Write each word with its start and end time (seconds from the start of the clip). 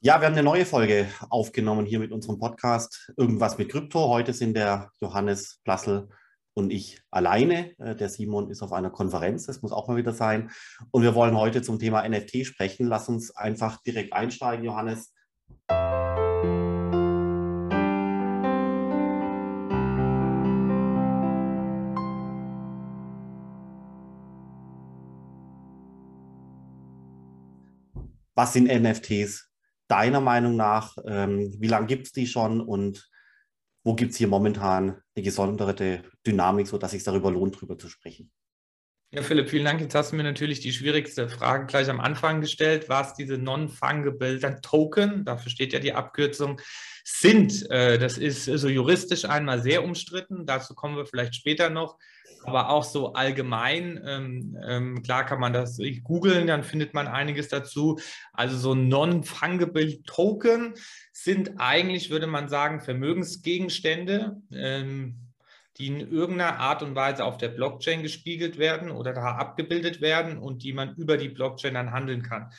Ja, 0.00 0.20
wir 0.20 0.26
haben 0.26 0.34
eine 0.34 0.42
neue 0.42 0.66
Folge 0.66 1.08
aufgenommen 1.30 1.86
hier 1.86 1.98
mit 1.98 2.12
unserem 2.12 2.38
Podcast 2.38 3.10
Irgendwas 3.16 3.56
mit 3.56 3.70
Krypto. 3.70 4.08
Heute 4.08 4.34
sind 4.34 4.54
der 4.54 4.90
Johannes 5.00 5.58
Plassel 5.64 6.10
und 6.52 6.70
ich 6.70 7.00
alleine. 7.10 7.74
Äh, 7.78 7.96
der 7.96 8.10
Simon 8.10 8.50
ist 8.50 8.62
auf 8.62 8.74
einer 8.74 8.90
Konferenz, 8.90 9.46
das 9.46 9.62
muss 9.62 9.72
auch 9.72 9.88
mal 9.88 9.96
wieder 9.96 10.12
sein. 10.12 10.50
Und 10.90 11.02
wir 11.02 11.14
wollen 11.14 11.34
heute 11.34 11.62
zum 11.62 11.78
Thema 11.78 12.06
NFT 12.06 12.44
sprechen. 12.44 12.86
Lass 12.86 13.08
uns 13.08 13.34
einfach 13.34 13.82
direkt 13.82 14.12
einsteigen, 14.12 14.66
Johannes. 14.66 15.14
Was 28.34 28.52
sind 28.52 28.66
NFTs 28.68 29.45
deiner 29.88 30.20
Meinung 30.20 30.56
nach? 30.56 30.96
Ähm, 31.06 31.54
wie 31.58 31.68
lange 31.68 31.86
gibt 31.86 32.06
es 32.06 32.12
die 32.12 32.26
schon 32.26 32.60
und 32.60 33.08
wo 33.84 33.94
gibt 33.94 34.12
es 34.12 34.18
hier 34.18 34.28
momentan 34.28 35.00
eine 35.14 35.22
gesonderte 35.22 36.02
Dynamik, 36.26 36.66
sodass 36.66 36.90
es 36.90 36.98
sich 36.98 37.04
darüber 37.04 37.30
lohnt, 37.30 37.56
darüber 37.56 37.78
zu 37.78 37.88
sprechen? 37.88 38.32
Ja, 39.12 39.22
Philipp, 39.22 39.48
vielen 39.48 39.64
Dank. 39.64 39.80
Jetzt 39.80 39.94
hast 39.94 40.10
du 40.10 40.16
mir 40.16 40.24
natürlich 40.24 40.58
die 40.58 40.72
schwierigste 40.72 41.28
Frage 41.28 41.66
gleich 41.66 41.88
am 41.88 42.00
Anfang 42.00 42.40
gestellt. 42.40 42.88
Was 42.88 43.14
diese 43.14 43.38
Non-Fungible 43.38 44.40
Token, 44.60 45.24
dafür 45.24 45.50
steht 45.50 45.72
ja 45.72 45.78
die 45.78 45.92
Abkürzung, 45.92 46.60
sind. 47.08 47.70
Äh, 47.70 47.98
das 47.98 48.18
ist 48.18 48.46
so 48.46 48.68
juristisch 48.68 49.24
einmal 49.24 49.62
sehr 49.62 49.84
umstritten. 49.84 50.44
Dazu 50.44 50.74
kommen 50.74 50.96
wir 50.96 51.06
vielleicht 51.06 51.36
später 51.36 51.70
noch 51.70 51.98
aber 52.46 52.70
auch 52.70 52.84
so 52.84 53.12
allgemein. 53.12 54.00
Ähm, 54.06 54.56
ähm, 54.64 55.02
klar 55.02 55.26
kann 55.26 55.40
man 55.40 55.52
das 55.52 55.80
googeln, 56.04 56.46
dann 56.46 56.62
findet 56.62 56.94
man 56.94 57.08
einiges 57.08 57.48
dazu. 57.48 57.98
Also 58.32 58.56
so 58.56 58.74
Non-Fungible 58.74 60.02
Token 60.04 60.74
sind 61.12 61.54
eigentlich, 61.58 62.10
würde 62.10 62.28
man 62.28 62.48
sagen, 62.48 62.80
Vermögensgegenstände, 62.80 64.36
ähm, 64.52 65.32
die 65.78 65.88
in 65.88 66.00
irgendeiner 66.00 66.58
Art 66.60 66.82
und 66.82 66.94
Weise 66.94 67.24
auf 67.24 67.36
der 67.36 67.48
Blockchain 67.48 68.02
gespiegelt 68.02 68.58
werden 68.58 68.90
oder 68.90 69.12
da 69.12 69.36
abgebildet 69.36 70.00
werden 70.00 70.38
und 70.38 70.62
die 70.62 70.72
man 70.72 70.94
über 70.94 71.16
die 71.16 71.28
Blockchain 71.28 71.74
dann 71.74 71.90
handeln 71.90 72.22
kann. 72.22 72.50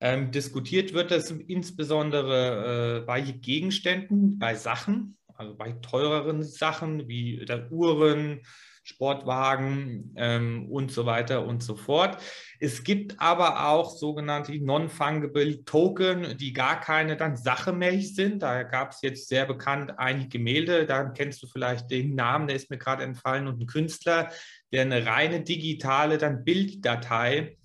Ähm, 0.00 0.30
diskutiert 0.30 0.92
wird 0.92 1.10
das 1.10 1.30
insbesondere 1.30 3.00
äh, 3.00 3.06
bei 3.06 3.20
Gegenständen, 3.20 4.38
bei 4.38 4.54
Sachen, 4.54 5.16
also 5.34 5.56
bei 5.56 5.72
teureren 5.72 6.42
Sachen 6.42 7.08
wie 7.08 7.44
Uhren, 7.70 8.40
Sportwagen 8.88 10.14
ähm, 10.16 10.66
und 10.70 10.90
so 10.90 11.04
weiter 11.04 11.46
und 11.46 11.62
so 11.62 11.76
fort. 11.76 12.16
Es 12.58 12.84
gibt 12.84 13.20
aber 13.20 13.68
auch 13.68 13.90
sogenannte 13.94 14.58
Non-Fungible 14.58 15.62
Token, 15.64 16.38
die 16.38 16.54
gar 16.54 16.80
keine 16.80 17.18
dann 17.18 17.36
sachemäßig 17.36 18.14
sind. 18.14 18.42
Da 18.42 18.62
gab 18.62 18.92
es 18.92 19.02
jetzt 19.02 19.28
sehr 19.28 19.44
bekannt 19.44 19.98
einige 19.98 20.38
Gemälde, 20.38 20.86
da 20.86 21.04
kennst 21.04 21.42
du 21.42 21.46
vielleicht 21.46 21.90
den 21.90 22.14
Namen, 22.14 22.46
der 22.46 22.56
ist 22.56 22.70
mir 22.70 22.78
gerade 22.78 23.04
entfallen, 23.04 23.46
und 23.46 23.60
ein 23.60 23.66
Künstler, 23.66 24.30
der 24.72 24.82
eine 24.82 25.04
reine 25.04 25.42
digitale 25.42 26.16
dann 26.16 26.44
Bilddatei 26.44 27.57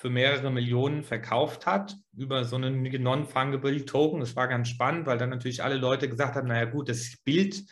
für 0.00 0.08
mehrere 0.08 0.50
Millionen 0.50 1.02
verkauft 1.02 1.66
hat 1.66 1.94
über 2.16 2.46
so 2.46 2.56
einen 2.56 2.82
Non-Fungible 2.82 3.84
Token. 3.84 4.20
Das 4.20 4.34
war 4.34 4.48
ganz 4.48 4.70
spannend, 4.70 5.06
weil 5.06 5.18
dann 5.18 5.28
natürlich 5.28 5.62
alle 5.62 5.76
Leute 5.76 6.08
gesagt 6.08 6.36
haben, 6.36 6.48
naja 6.48 6.64
gut, 6.64 6.88
das 6.88 7.18
Bild 7.22 7.62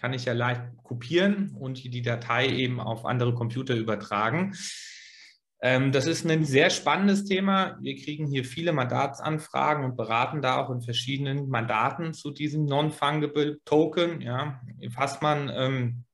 kann 0.00 0.14
ich 0.14 0.24
ja 0.24 0.32
leicht 0.32 0.62
kopieren 0.82 1.50
und 1.50 1.84
die 1.84 2.00
Datei 2.00 2.48
eben 2.48 2.80
auf 2.80 3.04
andere 3.04 3.34
Computer 3.34 3.74
übertragen. 3.74 4.54
Ähm, 5.60 5.92
das 5.92 6.06
ist 6.06 6.24
ein 6.24 6.46
sehr 6.46 6.70
spannendes 6.70 7.26
Thema. 7.26 7.76
Wir 7.82 7.94
kriegen 7.96 8.26
hier 8.26 8.46
viele 8.46 8.72
Mandatsanfragen 8.72 9.84
und 9.84 9.98
beraten 9.98 10.40
da 10.40 10.56
auch 10.56 10.70
in 10.70 10.80
verschiedenen 10.80 11.50
Mandaten 11.50 12.14
zu 12.14 12.30
diesem 12.30 12.64
Non-Fungible 12.64 13.58
Token. 13.66 14.22
Ja, 14.22 14.62
was 14.94 15.20
man 15.20 15.50
ähm, 15.54 16.05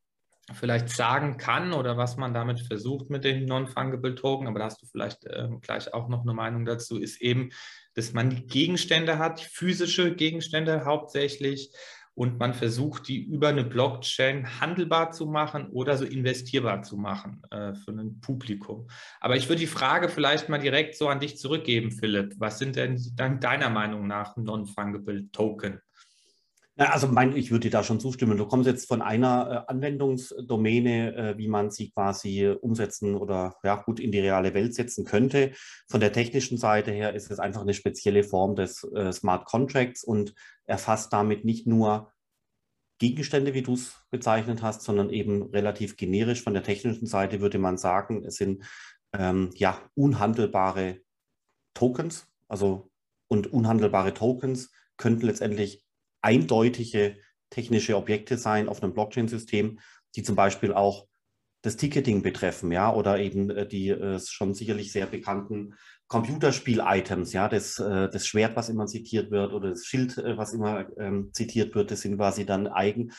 vielleicht 0.53 0.89
sagen 0.89 1.37
kann 1.37 1.73
oder 1.73 1.97
was 1.97 2.17
man 2.17 2.35
damit 2.35 2.61
versucht 2.61 3.11
mit 3.11 3.25
dem 3.25 3.45
Non-Fungible 3.47 4.15
Token, 4.15 4.47
aber 4.47 4.61
da 4.61 4.65
hast 4.67 4.83
du 4.83 4.87
vielleicht 4.87 5.25
äh, 5.25 5.49
gleich 5.61 5.93
auch 5.95 6.09
noch 6.09 6.23
eine 6.23 6.35
Meinung 6.35 6.65
dazu, 6.65 6.99
ist 6.99 7.21
eben, 7.21 7.51
dass 7.95 8.13
man 8.13 8.31
die 8.31 8.47
Gegenstände 8.47 9.19
hat, 9.19 9.41
physische 9.41 10.15
Gegenstände 10.15 10.85
hauptsächlich 10.85 11.71
und 12.15 12.39
man 12.39 12.53
versucht, 12.53 13.09
die 13.09 13.23
über 13.23 13.49
eine 13.49 13.65
Blockchain 13.65 14.61
handelbar 14.61 15.13
zu 15.13 15.27
machen 15.27 15.69
oder 15.71 15.97
so 15.97 16.05
investierbar 16.05 16.83
zu 16.83 16.97
machen 16.97 17.43
äh, 17.51 17.75
für 17.75 17.93
ein 17.93 18.21
Publikum. 18.21 18.89
Aber 19.21 19.37
ich 19.37 19.49
würde 19.49 19.61
die 19.61 19.67
Frage 19.67 20.09
vielleicht 20.09 20.49
mal 20.49 20.59
direkt 20.59 20.97
so 20.97 21.09
an 21.09 21.21
dich 21.21 21.39
zurückgeben, 21.39 21.91
Philipp. 21.91 22.35
Was 22.39 22.59
sind 22.59 22.77
denn 22.77 23.01
deiner 23.17 23.71
Meinung 23.71 24.07
nach 24.07 24.37
Non-Fungible 24.37 25.31
Token? 25.33 25.81
Ja, 26.77 26.91
also 26.91 27.07
mein, 27.07 27.37
ich 27.37 27.51
würde 27.51 27.65
dir 27.69 27.71
da 27.71 27.83
schon 27.83 28.01
zustimmen. 28.01 28.39
Du 28.39 28.47
kommst 28.47 28.67
jetzt 28.67 28.89
von 28.89 29.03
einer 29.03 29.67
äh, 29.69 29.71
Anwendungsdomäne, 29.73 31.15
äh, 31.15 31.39
wie 31.39 31.49
man 31.49 31.71
sie 31.71 31.91
quasi 31.91 32.49
umsetzen 32.49 33.15
oder 33.15 33.57
ja 33.63 33.77
gut 33.77 34.01
in 34.01 34.11
die 34.11 34.21
reale 34.21 34.55
Welt 34.55 34.75
setzen 34.75 35.05
könnte. 35.05 35.53
Von 35.91 36.01
der 36.01 36.15
technischen 36.15 36.57
Seite 36.57 36.91
her 36.91 37.15
ist 37.15 37.31
es 37.31 37.39
einfach 37.39 37.61
eine 37.61 37.75
spezielle 37.75 38.25
Form 38.25 38.57
des 38.57 38.85
äh, 38.95 39.13
Smart 39.13 39.45
Contracts 39.45 40.03
und 40.03 40.35
erfasst 40.65 41.13
damit 41.13 41.45
nicht 41.45 41.67
nur 41.67 42.11
Gegenstände, 42.99 43.53
wie 43.53 43.63
du 43.63 43.75
es 43.75 43.97
bezeichnet 44.11 44.63
hast, 44.63 44.83
sondern 44.83 45.11
eben 45.11 45.43
relativ 45.51 45.97
generisch 45.99 46.43
von 46.43 46.55
der 46.55 46.63
technischen 46.63 47.07
Seite 47.07 47.43
würde 47.43 47.59
man 47.59 47.77
sagen, 47.77 48.25
es 48.25 48.37
sind 48.37 48.65
ähm, 49.13 49.51
ja 49.57 49.79
unhandelbare 49.95 51.01
Tokens, 51.75 52.29
also 52.49 52.91
und 53.29 53.53
unhandelbare 53.53 54.15
Tokens 54.15 54.71
könnten 54.97 55.27
letztendlich 55.27 55.82
eindeutige 56.23 57.17
technische 57.51 57.97
Objekte 57.97 58.39
sein 58.39 58.69
auf 58.69 58.83
einem 58.83 58.95
Blockchain-System, 58.95 59.79
die 60.17 60.23
zum 60.23 60.37
Beispiel 60.37 60.73
auch 60.73 61.07
das 61.63 61.77
Ticketing 61.77 62.23
betreffen, 62.23 62.73
ja, 62.73 62.93
oder 62.93 63.21
eben 63.21 63.51
äh, 63.51 63.67
die 63.67 63.91
äh, 63.91 64.19
schon 64.19 64.55
sicherlich 64.55 64.91
sehr 64.91 65.07
bekannten 65.07 65.75
Computerspiel-Items, 66.09 67.33
ja, 67.33 67.49
das, 67.49 67.79
äh, 67.79 68.09
das 68.11 68.27
Schwert, 68.27 68.57
was 68.57 68.69
immer 68.69 68.87
zitiert 68.87 69.31
wird, 69.31 69.53
oder 69.53 69.71
das 69.71 69.87
Schild, 69.87 70.19
äh, 70.19 70.37
was 70.37 70.53
immer 70.53 70.87
ähm, 70.99 71.31
zitiert 71.33 71.75
wird, 71.75 71.91
das 71.91 72.01
sind 72.01 72.17
quasi 72.17 72.45
dann 72.45 72.67
eigen, 72.67 73.13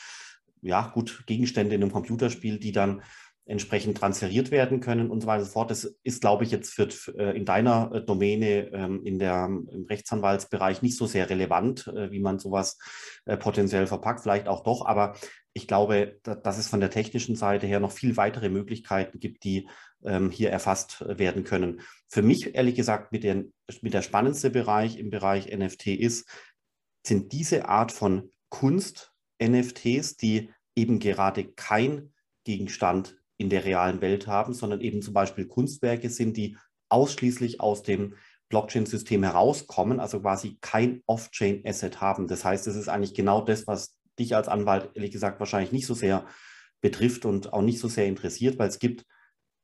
ja, 0.60 0.88
gut, 0.88 1.24
Gegenstände 1.26 1.74
in 1.74 1.82
einem 1.82 1.92
Computerspiel, 1.92 2.58
die 2.58 2.72
dann 2.72 3.02
entsprechend 3.46 3.98
transferiert 3.98 4.50
werden 4.50 4.80
können 4.80 5.10
und 5.10 5.20
so 5.20 5.26
weiter 5.26 5.40
und 5.40 5.46
so 5.46 5.52
fort. 5.52 5.70
Das 5.70 5.84
ist, 6.02 6.20
glaube 6.20 6.44
ich, 6.44 6.50
jetzt 6.50 6.72
für, 6.72 6.88
äh, 7.18 7.36
in 7.36 7.44
deiner 7.44 7.90
äh, 7.92 8.00
Domäne 8.02 8.70
ähm, 8.72 9.02
in 9.04 9.18
der, 9.18 9.46
im 9.46 9.86
Rechtsanwaltsbereich 9.88 10.80
nicht 10.82 10.96
so 10.96 11.06
sehr 11.06 11.28
relevant, 11.28 11.86
äh, 11.88 12.10
wie 12.10 12.20
man 12.20 12.38
sowas 12.38 12.78
potenziell 13.40 13.86
verpackt, 13.86 14.20
vielleicht 14.20 14.48
auch 14.48 14.62
doch, 14.62 14.84
aber 14.84 15.16
ich 15.54 15.66
glaube, 15.66 16.18
dass 16.22 16.58
es 16.58 16.68
von 16.68 16.80
der 16.80 16.90
technischen 16.90 17.36
Seite 17.36 17.66
her 17.66 17.80
noch 17.80 17.92
viel 17.92 18.16
weitere 18.16 18.50
Möglichkeiten 18.50 19.18
gibt, 19.18 19.44
die 19.44 19.68
ähm, 20.04 20.30
hier 20.30 20.50
erfasst 20.50 21.04
werden 21.06 21.44
können. 21.44 21.80
Für 22.08 22.22
mich, 22.22 22.54
ehrlich 22.54 22.74
gesagt, 22.74 23.12
mit, 23.12 23.24
den, 23.24 23.54
mit 23.80 23.94
der 23.94 24.02
spannendste 24.02 24.50
Bereich 24.50 24.98
im 24.98 25.10
Bereich 25.10 25.56
NFT 25.56 25.86
ist, 25.86 26.28
sind 27.06 27.32
diese 27.32 27.68
Art 27.68 27.92
von 27.92 28.32
Kunst, 28.50 29.12
NFTs, 29.42 30.16
die 30.16 30.50
eben 30.76 30.98
gerade 30.98 31.44
kein 31.44 32.12
Gegenstand 32.44 33.16
in 33.36 33.50
der 33.50 33.64
realen 33.64 34.00
Welt 34.00 34.26
haben, 34.26 34.54
sondern 34.54 34.80
eben 34.80 35.02
zum 35.02 35.14
Beispiel 35.14 35.46
Kunstwerke 35.46 36.10
sind, 36.10 36.36
die 36.36 36.56
ausschließlich 36.88 37.60
aus 37.60 37.82
dem 37.82 38.14
Blockchain-System 38.48 39.22
herauskommen, 39.22 40.00
also 40.00 40.20
quasi 40.20 40.58
kein 40.60 41.02
Off-Chain-Asset 41.06 42.00
haben. 42.00 42.28
Das 42.28 42.44
heißt, 42.44 42.66
es 42.66 42.76
ist 42.76 42.88
eigentlich 42.88 43.14
genau 43.14 43.40
das, 43.40 43.66
was 43.66 43.98
dich 44.18 44.36
als 44.36 44.48
Anwalt 44.48 44.90
ehrlich 44.94 45.10
gesagt 45.10 45.40
wahrscheinlich 45.40 45.72
nicht 45.72 45.86
so 45.86 45.94
sehr 45.94 46.26
betrifft 46.80 47.24
und 47.24 47.52
auch 47.52 47.62
nicht 47.62 47.80
so 47.80 47.88
sehr 47.88 48.06
interessiert, 48.06 48.58
weil 48.58 48.68
es 48.68 48.78
gibt 48.78 49.04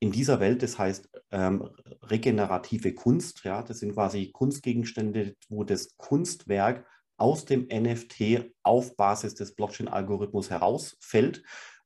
in 0.00 0.10
dieser 0.10 0.40
Welt, 0.40 0.62
das 0.62 0.78
heißt 0.78 1.10
ähm, 1.30 1.68
regenerative 2.02 2.94
Kunst, 2.94 3.44
ja, 3.44 3.62
das 3.62 3.80
sind 3.80 3.92
quasi 3.92 4.30
Kunstgegenstände, 4.32 5.36
wo 5.48 5.62
das 5.62 5.96
Kunstwerk 5.98 6.86
aus 7.18 7.44
dem 7.44 7.68
NFT 7.70 8.50
auf 8.62 8.96
Basis 8.96 9.34
des 9.34 9.54
Blockchain-Algorithmus 9.54 10.48
herausfällt 10.48 11.42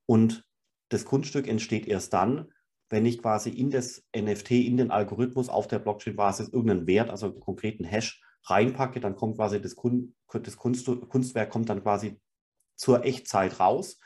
und 0.07 0.45
das 0.95 1.05
Kunststück 1.05 1.49
entsteht 1.49 1.87
erst 1.87 2.13
dann, 2.13 2.53
wenn 2.89 3.07
ich 3.07 3.21
quasi 3.21 3.51
in 3.51 3.71
das 3.71 4.05
NFT, 4.17 4.53
in 4.53 4.77
den 4.77 4.91
Algorithmus 4.91 5.49
auf 5.49 5.67
der 5.67 5.81
Blockchain-Basis 5.81 6.49
irgendeinen 6.49 6.87
Wert, 6.87 7.11
also 7.11 7.27
einen 7.27 7.41
konkreten 7.41 7.85
Hash 7.85 8.23
reinpacke, 8.45 9.01
dann 9.01 9.17
kommt 9.17 9.37
quasi 9.37 9.61
das, 9.61 9.75
Kun 9.75 10.15
das 10.33 10.57
Kunst 10.57 10.87
Kunstwerk 11.09 11.51
kommt 11.51 11.69
dann 11.69 11.83
quasi 11.83 12.21
zur 12.77 13.05
Echtzeit 13.05 13.59
raus. 13.61 13.99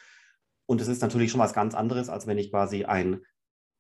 Und 0.66 0.80
es 0.80 0.88
ist 0.88 1.02
natürlich 1.02 1.30
schon 1.30 1.40
was 1.40 1.54
ganz 1.54 1.74
anderes, 1.74 2.08
als 2.08 2.26
wenn 2.26 2.38
ich 2.38 2.50
quasi 2.50 2.84
ein 2.84 3.22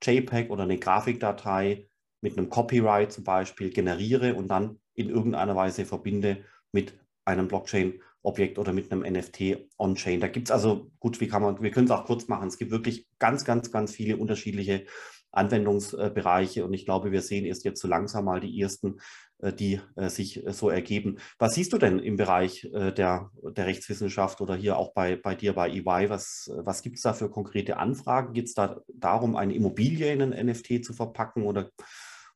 JPEG 0.02 0.50
oder 0.50 0.64
eine 0.64 0.78
Grafikdatei 0.78 1.88
mit 2.20 2.36
einem 2.36 2.50
Copyright 2.50 3.12
zum 3.12 3.24
Beispiel 3.24 3.70
generiere 3.70 4.34
und 4.34 4.48
dann 4.48 4.80
in 4.94 5.10
irgendeiner 5.10 5.54
Weise 5.54 5.84
verbinde 5.84 6.44
mit 6.72 6.98
einem 7.24 7.48
Blockchain 7.48 8.00
Objekt 8.28 8.58
oder 8.58 8.72
mit 8.72 8.92
einem 8.92 9.02
NFT 9.02 9.68
on-chain. 9.78 10.20
Da 10.20 10.28
gibt 10.28 10.48
es 10.48 10.52
also, 10.52 10.90
gut, 11.00 11.20
wie 11.20 11.28
kann 11.28 11.42
man, 11.42 11.60
wir 11.62 11.70
können 11.70 11.86
es 11.86 11.90
auch 11.90 12.04
kurz 12.04 12.28
machen. 12.28 12.48
Es 12.48 12.58
gibt 12.58 12.70
wirklich 12.70 13.08
ganz, 13.18 13.44
ganz, 13.44 13.70
ganz 13.70 13.92
viele 13.92 14.16
unterschiedliche 14.16 14.86
Anwendungsbereiche 15.32 16.64
und 16.64 16.72
ich 16.72 16.84
glaube, 16.84 17.12
wir 17.12 17.22
sehen 17.22 17.44
erst 17.44 17.64
jetzt 17.64 17.80
so 17.80 17.88
langsam 17.88 18.24
mal 18.24 18.40
die 18.40 18.60
ersten 18.60 18.98
äh, 19.40 19.52
die 19.52 19.80
äh, 19.94 20.08
sich 20.08 20.44
äh, 20.44 20.52
so 20.52 20.68
ergeben. 20.68 21.18
Was 21.38 21.54
siehst 21.54 21.72
du 21.72 21.78
denn 21.78 21.98
im 22.00 22.16
Bereich 22.16 22.68
der, 22.72 23.30
der 23.32 23.66
Rechtswissenschaft 23.66 24.40
oder 24.40 24.56
hier 24.56 24.76
auch 24.76 24.92
bei, 24.92 25.16
bei 25.16 25.34
dir 25.34 25.52
bei 25.52 25.70
EY? 25.70 26.10
Was, 26.10 26.50
was 26.56 26.82
gibt 26.82 26.96
es 26.96 27.02
da 27.02 27.12
für 27.12 27.30
konkrete 27.30 27.76
Anfragen? 27.76 28.32
Geht 28.32 28.46
es 28.46 28.54
da 28.54 28.80
darum, 28.88 29.36
eine 29.36 29.54
Immobilie 29.54 30.12
in 30.12 30.22
ein 30.22 30.46
NFT 30.46 30.84
zu 30.84 30.92
verpacken 30.92 31.44
oder, 31.44 31.70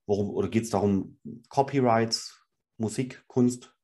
oder 0.07 0.49
geht 0.49 0.65
es 0.65 0.71
darum, 0.71 1.19
Copyrights, 1.49 2.45
Musik, 2.77 3.25
Kunst, 3.27 3.75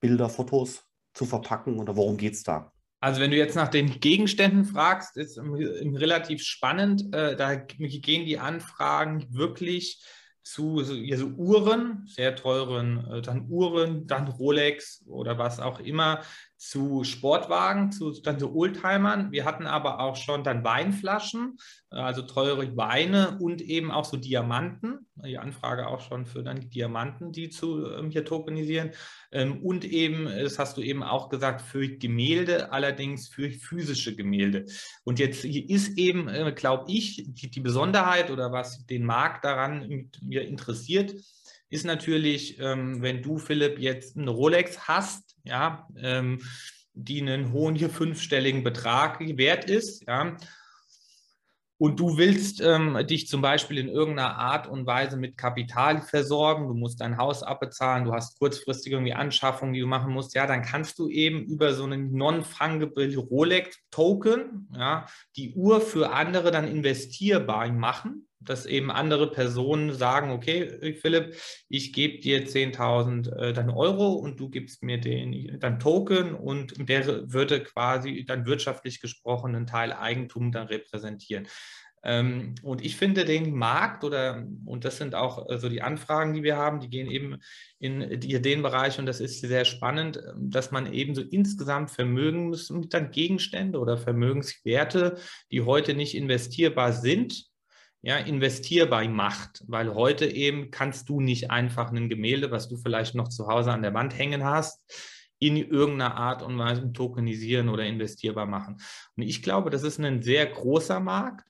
Bilder, 0.00 0.28
Fotos 0.28 0.87
zu 1.18 1.26
verpacken 1.26 1.78
oder 1.78 1.96
worum 1.96 2.16
geht 2.16 2.34
es 2.34 2.44
da? 2.44 2.72
Also 3.00 3.20
wenn 3.20 3.30
du 3.30 3.36
jetzt 3.36 3.54
nach 3.54 3.68
den 3.68 4.00
Gegenständen 4.00 4.64
fragst, 4.64 5.16
ist 5.16 5.38
relativ 5.38 6.42
spannend. 6.42 7.04
da 7.12 7.54
gehen 7.54 8.24
die 8.24 8.38
Anfragen 8.38 9.26
wirklich 9.30 10.02
zu 10.48 10.82
so 10.82 10.94
Uhren, 10.94 12.06
sehr 12.06 12.34
teuren, 12.34 13.06
äh, 13.10 13.20
dann 13.20 13.46
Uhren, 13.50 14.06
dann 14.06 14.28
Rolex 14.28 15.04
oder 15.06 15.36
was 15.36 15.60
auch 15.60 15.78
immer, 15.78 16.22
zu 16.58 17.04
Sportwagen, 17.04 17.92
zu 17.92 18.10
dann 18.20 18.40
so 18.40 18.52
Oldtimern. 18.52 19.30
Wir 19.30 19.44
hatten 19.44 19.66
aber 19.66 20.00
auch 20.00 20.16
schon 20.16 20.42
dann 20.42 20.64
Weinflaschen, 20.64 21.56
äh, 21.92 21.96
also 21.96 22.22
teure 22.22 22.76
Weine 22.76 23.38
und 23.38 23.62
eben 23.62 23.92
auch 23.92 24.04
so 24.04 24.16
Diamanten. 24.16 25.06
Die 25.24 25.38
Anfrage 25.38 25.86
auch 25.86 26.00
schon 26.00 26.26
für 26.26 26.42
dann 26.42 26.68
Diamanten, 26.68 27.32
die 27.32 27.48
zu 27.48 27.88
ähm, 27.92 28.10
hier 28.10 28.24
tokenisieren. 28.24 28.90
Ähm, 29.30 29.62
und 29.62 29.84
eben, 29.84 30.24
das 30.24 30.58
hast 30.58 30.76
du 30.76 30.80
eben 30.80 31.04
auch 31.04 31.28
gesagt, 31.28 31.60
für 31.60 31.88
Gemälde, 31.88 32.72
allerdings 32.72 33.28
für 33.28 33.50
physische 33.50 34.16
Gemälde. 34.16 34.66
Und 35.04 35.20
jetzt 35.20 35.44
ist 35.44 35.96
eben, 35.96 36.28
äh, 36.28 36.52
glaube 36.52 36.90
ich, 36.90 37.24
die, 37.28 37.50
die 37.50 37.60
Besonderheit 37.60 38.30
oder 38.30 38.50
was 38.50 38.84
den 38.86 39.04
Markt 39.04 39.44
daran 39.44 40.10
mir 40.22 40.42
interessiert, 40.42 41.14
ist 41.70 41.84
natürlich, 41.84 42.58
ähm, 42.60 43.02
wenn 43.02 43.22
du, 43.22 43.38
Philipp, 43.38 43.78
jetzt 43.78 44.16
eine 44.16 44.30
Rolex 44.30 44.88
hast, 44.88 45.36
ja, 45.44 45.86
ähm, 45.96 46.40
die 46.94 47.20
einen 47.20 47.52
hohen 47.52 47.74
hier 47.74 47.90
fünfstelligen 47.90 48.64
Betrag 48.64 49.20
wert 49.20 49.68
ist, 49.70 50.06
ja, 50.06 50.36
und 51.80 52.00
du 52.00 52.16
willst 52.16 52.60
ähm, 52.60 52.98
dich 53.06 53.28
zum 53.28 53.40
Beispiel 53.40 53.78
in 53.78 53.88
irgendeiner 53.88 54.36
Art 54.36 54.66
und 54.66 54.84
Weise 54.84 55.16
mit 55.16 55.36
Kapital 55.36 56.02
versorgen, 56.02 56.66
du 56.66 56.74
musst 56.74 57.00
dein 57.00 57.18
Haus 57.18 57.44
abbezahlen, 57.44 58.04
du 58.04 58.12
hast 58.12 58.36
kurzfristige 58.40 58.96
irgendwie 58.96 59.12
Anschaffungen, 59.12 59.74
die 59.74 59.80
du 59.80 59.86
machen 59.86 60.12
musst, 60.12 60.34
ja, 60.34 60.48
dann 60.48 60.62
kannst 60.62 60.98
du 60.98 61.08
eben 61.08 61.44
über 61.44 61.72
so 61.74 61.84
einen 61.84 62.12
non-fungible 62.14 63.16
Rolex-Token 63.16 64.70
ja, 64.76 65.06
die 65.36 65.54
Uhr 65.54 65.80
für 65.80 66.12
andere 66.12 66.50
dann 66.50 66.66
investierbar 66.66 67.70
machen 67.70 68.27
dass 68.40 68.66
eben 68.66 68.90
andere 68.90 69.30
Personen 69.30 69.92
sagen, 69.92 70.30
okay, 70.30 70.94
Philipp, 71.00 71.36
ich 71.68 71.92
gebe 71.92 72.18
dir 72.18 72.46
10.000 72.46 73.32
äh, 73.34 73.52
dann 73.52 73.70
Euro 73.70 74.12
und 74.12 74.38
du 74.38 74.48
gibst 74.48 74.82
mir 74.82 75.00
den 75.00 75.58
dann 75.60 75.78
Token 75.78 76.34
und 76.34 76.88
der 76.88 77.32
würde 77.32 77.62
quasi 77.62 78.24
dann 78.24 78.46
wirtschaftlich 78.46 79.00
gesprochen 79.00 79.54
einen 79.54 79.66
Teil 79.66 79.92
Eigentum 79.92 80.52
dann 80.52 80.68
repräsentieren. 80.68 81.46
Ähm, 82.04 82.54
und 82.62 82.84
ich 82.84 82.96
finde 82.96 83.24
den 83.24 83.52
Markt 83.52 84.04
oder, 84.04 84.46
und 84.64 84.84
das 84.84 84.98
sind 84.98 85.14
auch 85.14 85.50
äh, 85.50 85.58
so 85.58 85.68
die 85.68 85.82
Anfragen, 85.82 86.32
die 86.32 86.42
wir 86.42 86.56
haben, 86.56 86.80
die 86.80 86.88
gehen 86.88 87.10
eben 87.10 87.38
in 87.80 88.20
die, 88.20 88.40
den 88.40 88.62
Bereich 88.62 88.98
und 88.98 89.06
das 89.06 89.20
ist 89.20 89.40
sehr 89.40 89.64
spannend, 89.64 90.20
dass 90.36 90.70
man 90.70 90.92
eben 90.92 91.14
so 91.14 91.22
insgesamt 91.22 91.90
Vermögens, 91.90 92.72
dann 92.88 93.10
Gegenstände 93.10 93.80
oder 93.80 93.98
Vermögenswerte, 93.98 95.18
die 95.50 95.62
heute 95.62 95.94
nicht 95.94 96.14
investierbar 96.14 96.92
sind, 96.92 97.47
ja, 98.02 98.16
investierbar 98.16 99.08
macht, 99.08 99.64
weil 99.66 99.94
heute 99.94 100.26
eben 100.26 100.70
kannst 100.70 101.08
du 101.08 101.20
nicht 101.20 101.50
einfach 101.50 101.90
ein 101.92 102.08
Gemälde, 102.08 102.50
was 102.50 102.68
du 102.68 102.76
vielleicht 102.76 103.14
noch 103.14 103.28
zu 103.28 103.48
Hause 103.48 103.72
an 103.72 103.82
der 103.82 103.94
Wand 103.94 104.16
hängen 104.16 104.44
hast, 104.44 104.80
in 105.40 105.56
irgendeiner 105.56 106.16
Art 106.16 106.42
und 106.42 106.58
Weise 106.58 106.92
tokenisieren 106.92 107.68
oder 107.68 107.84
investierbar 107.84 108.46
machen. 108.46 108.76
Und 109.16 109.22
ich 109.22 109.42
glaube, 109.42 109.70
das 109.70 109.82
ist 109.82 109.98
ein 110.00 110.22
sehr 110.22 110.46
großer 110.46 111.00
Markt, 111.00 111.44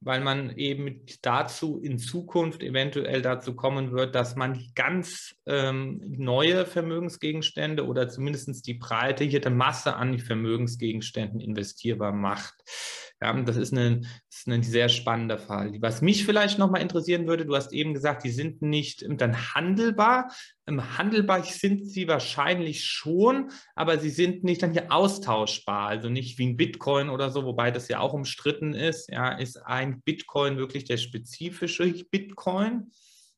weil 0.00 0.20
man 0.20 0.56
eben 0.56 1.06
dazu 1.22 1.80
in 1.80 1.98
Zukunft 1.98 2.62
eventuell 2.62 3.22
dazu 3.22 3.56
kommen 3.56 3.92
wird, 3.92 4.14
dass 4.14 4.36
man 4.36 4.62
ganz 4.74 5.34
ähm, 5.46 6.00
neue 6.06 6.66
Vermögensgegenstände 6.66 7.86
oder 7.86 8.08
zumindest 8.08 8.66
die 8.66 8.74
breite 8.74 9.50
Masse 9.50 9.96
an 9.96 10.18
Vermögensgegenständen 10.18 11.40
investierbar 11.40 12.12
macht. 12.12 12.54
Ja, 13.24 13.32
das 13.40 13.56
ist 13.56 13.72
ein, 13.72 14.02
das 14.02 14.40
ist 14.40 14.48
ein 14.48 14.62
sehr 14.62 14.90
spannender 14.90 15.38
Fall. 15.38 15.72
Was 15.80 16.02
mich 16.02 16.26
vielleicht 16.26 16.58
nochmal 16.58 16.82
interessieren 16.82 17.26
würde, 17.26 17.46
du 17.46 17.56
hast 17.56 17.72
eben 17.72 17.94
gesagt, 17.94 18.22
die 18.22 18.30
sind 18.30 18.60
nicht 18.60 19.02
dann 19.08 19.54
handelbar. 19.54 20.30
Handelbar 20.68 21.42
sind 21.42 21.86
sie 21.86 22.06
wahrscheinlich 22.06 22.84
schon, 22.84 23.50
aber 23.74 23.98
sie 23.98 24.10
sind 24.10 24.44
nicht 24.44 24.62
dann 24.62 24.72
hier 24.72 24.92
austauschbar, 24.92 25.88
also 25.88 26.10
nicht 26.10 26.38
wie 26.38 26.48
ein 26.48 26.58
Bitcoin 26.58 27.08
oder 27.08 27.30
so, 27.30 27.46
wobei 27.46 27.70
das 27.70 27.88
ja 27.88 28.00
auch 28.00 28.12
umstritten 28.12 28.74
ist. 28.74 29.10
Ja, 29.10 29.30
ist 29.30 29.56
ein 29.56 30.02
Bitcoin 30.02 30.58
wirklich 30.58 30.84
der 30.84 30.98
spezifische 30.98 31.86
Bitcoin? 32.10 32.90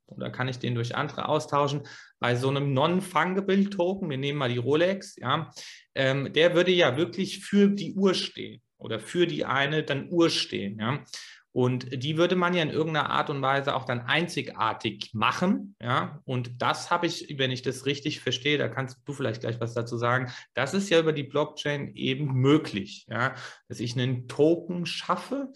Oder 0.06 0.31
kann 0.31 0.49
ich 0.49 0.59
den 0.59 0.75
durch 0.75 0.97
andere 0.97 1.29
austauschen? 1.29 1.83
Bei 2.19 2.35
so 2.35 2.49
einem 2.49 2.73
Non-Fungible 2.73 3.71
Token, 3.71 4.11
wir 4.11 4.19
nehmen 4.19 4.38
mal 4.41 4.49
die 4.49 4.59
Rolex, 4.59 5.15
ja, 5.15 5.53
ähm, 5.94 6.33
der 6.33 6.56
würde 6.56 6.73
ja 6.73 6.97
wirklich 6.97 7.44
für 7.44 7.69
die 7.69 7.94
Uhr 7.94 8.15
stehen 8.15 8.62
oder 8.87 9.00
für 9.00 9.27
die 9.27 9.44
eine 9.44 9.83
dann 9.83 10.09
Uhr 10.11 10.31
stehen. 10.31 10.79
Ja? 10.79 11.03
Und 11.50 12.03
die 12.05 12.19
würde 12.19 12.37
man 12.37 12.55
ja 12.55 12.62
in 12.62 12.71
irgendeiner 12.71 13.11
Art 13.11 13.31
und 13.31 13.43
Weise 13.43 13.75
auch 13.75 13.85
dann 13.85 14.00
einzigartig 14.00 15.11
machen. 15.12 15.75
Ja, 15.81 16.21
und 16.25 16.62
das 16.62 16.91
habe 16.91 17.06
ich, 17.06 17.35
wenn 17.38 17.50
ich 17.50 17.62
das 17.62 17.87
richtig 17.87 18.21
verstehe, 18.21 18.59
da 18.59 18.69
kannst 18.69 18.99
du 19.06 19.12
vielleicht 19.12 19.41
gleich 19.41 19.59
was 19.59 19.75
dazu 19.75 19.97
sagen. 19.97 20.31
Das 20.55 20.73
ist 20.73 20.88
ja 20.91 21.00
über 21.00 21.12
die 21.12 21.25
Blockchain 21.25 21.94
eben 21.94 22.33
möglich, 22.35 23.06
ja, 23.09 23.35
dass 23.69 23.81
ich 23.81 23.97
einen 23.97 24.29
Token 24.29 24.87
schaffe, 24.87 25.50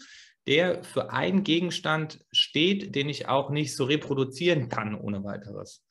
der 0.47 0.83
für 0.83 1.13
einen 1.13 1.43
Gegenstand 1.43 2.25
steht, 2.31 2.95
den 2.95 3.07
ich 3.07 3.29
auch 3.29 3.49
nicht 3.49 3.75
so 3.75 3.85
reproduzieren 3.85 4.69
kann 4.69 4.95
ohne 4.95 5.23
weiteres. 5.23 5.85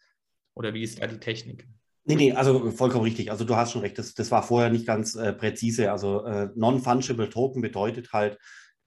Oder 0.55 0.75
wie 0.75 0.83
ist 0.83 1.01
da 1.01 1.07
die 1.07 1.21
Technik? 1.21 1.69
Nee, 2.11 2.17
nee, 2.17 2.33
also 2.33 2.73
vollkommen 2.73 3.05
richtig. 3.05 3.31
Also 3.31 3.45
du 3.45 3.55
hast 3.55 3.71
schon 3.71 3.83
recht, 3.83 3.97
das, 3.97 4.15
das 4.15 4.33
war 4.33 4.43
vorher 4.43 4.69
nicht 4.69 4.85
ganz 4.85 5.15
äh, 5.15 5.33
präzise. 5.33 5.93
Also 5.93 6.25
äh, 6.25 6.49
Non-Fungible 6.57 7.31
Token 7.31 7.62
bedeutet 7.62 8.12
halt, 8.12 8.37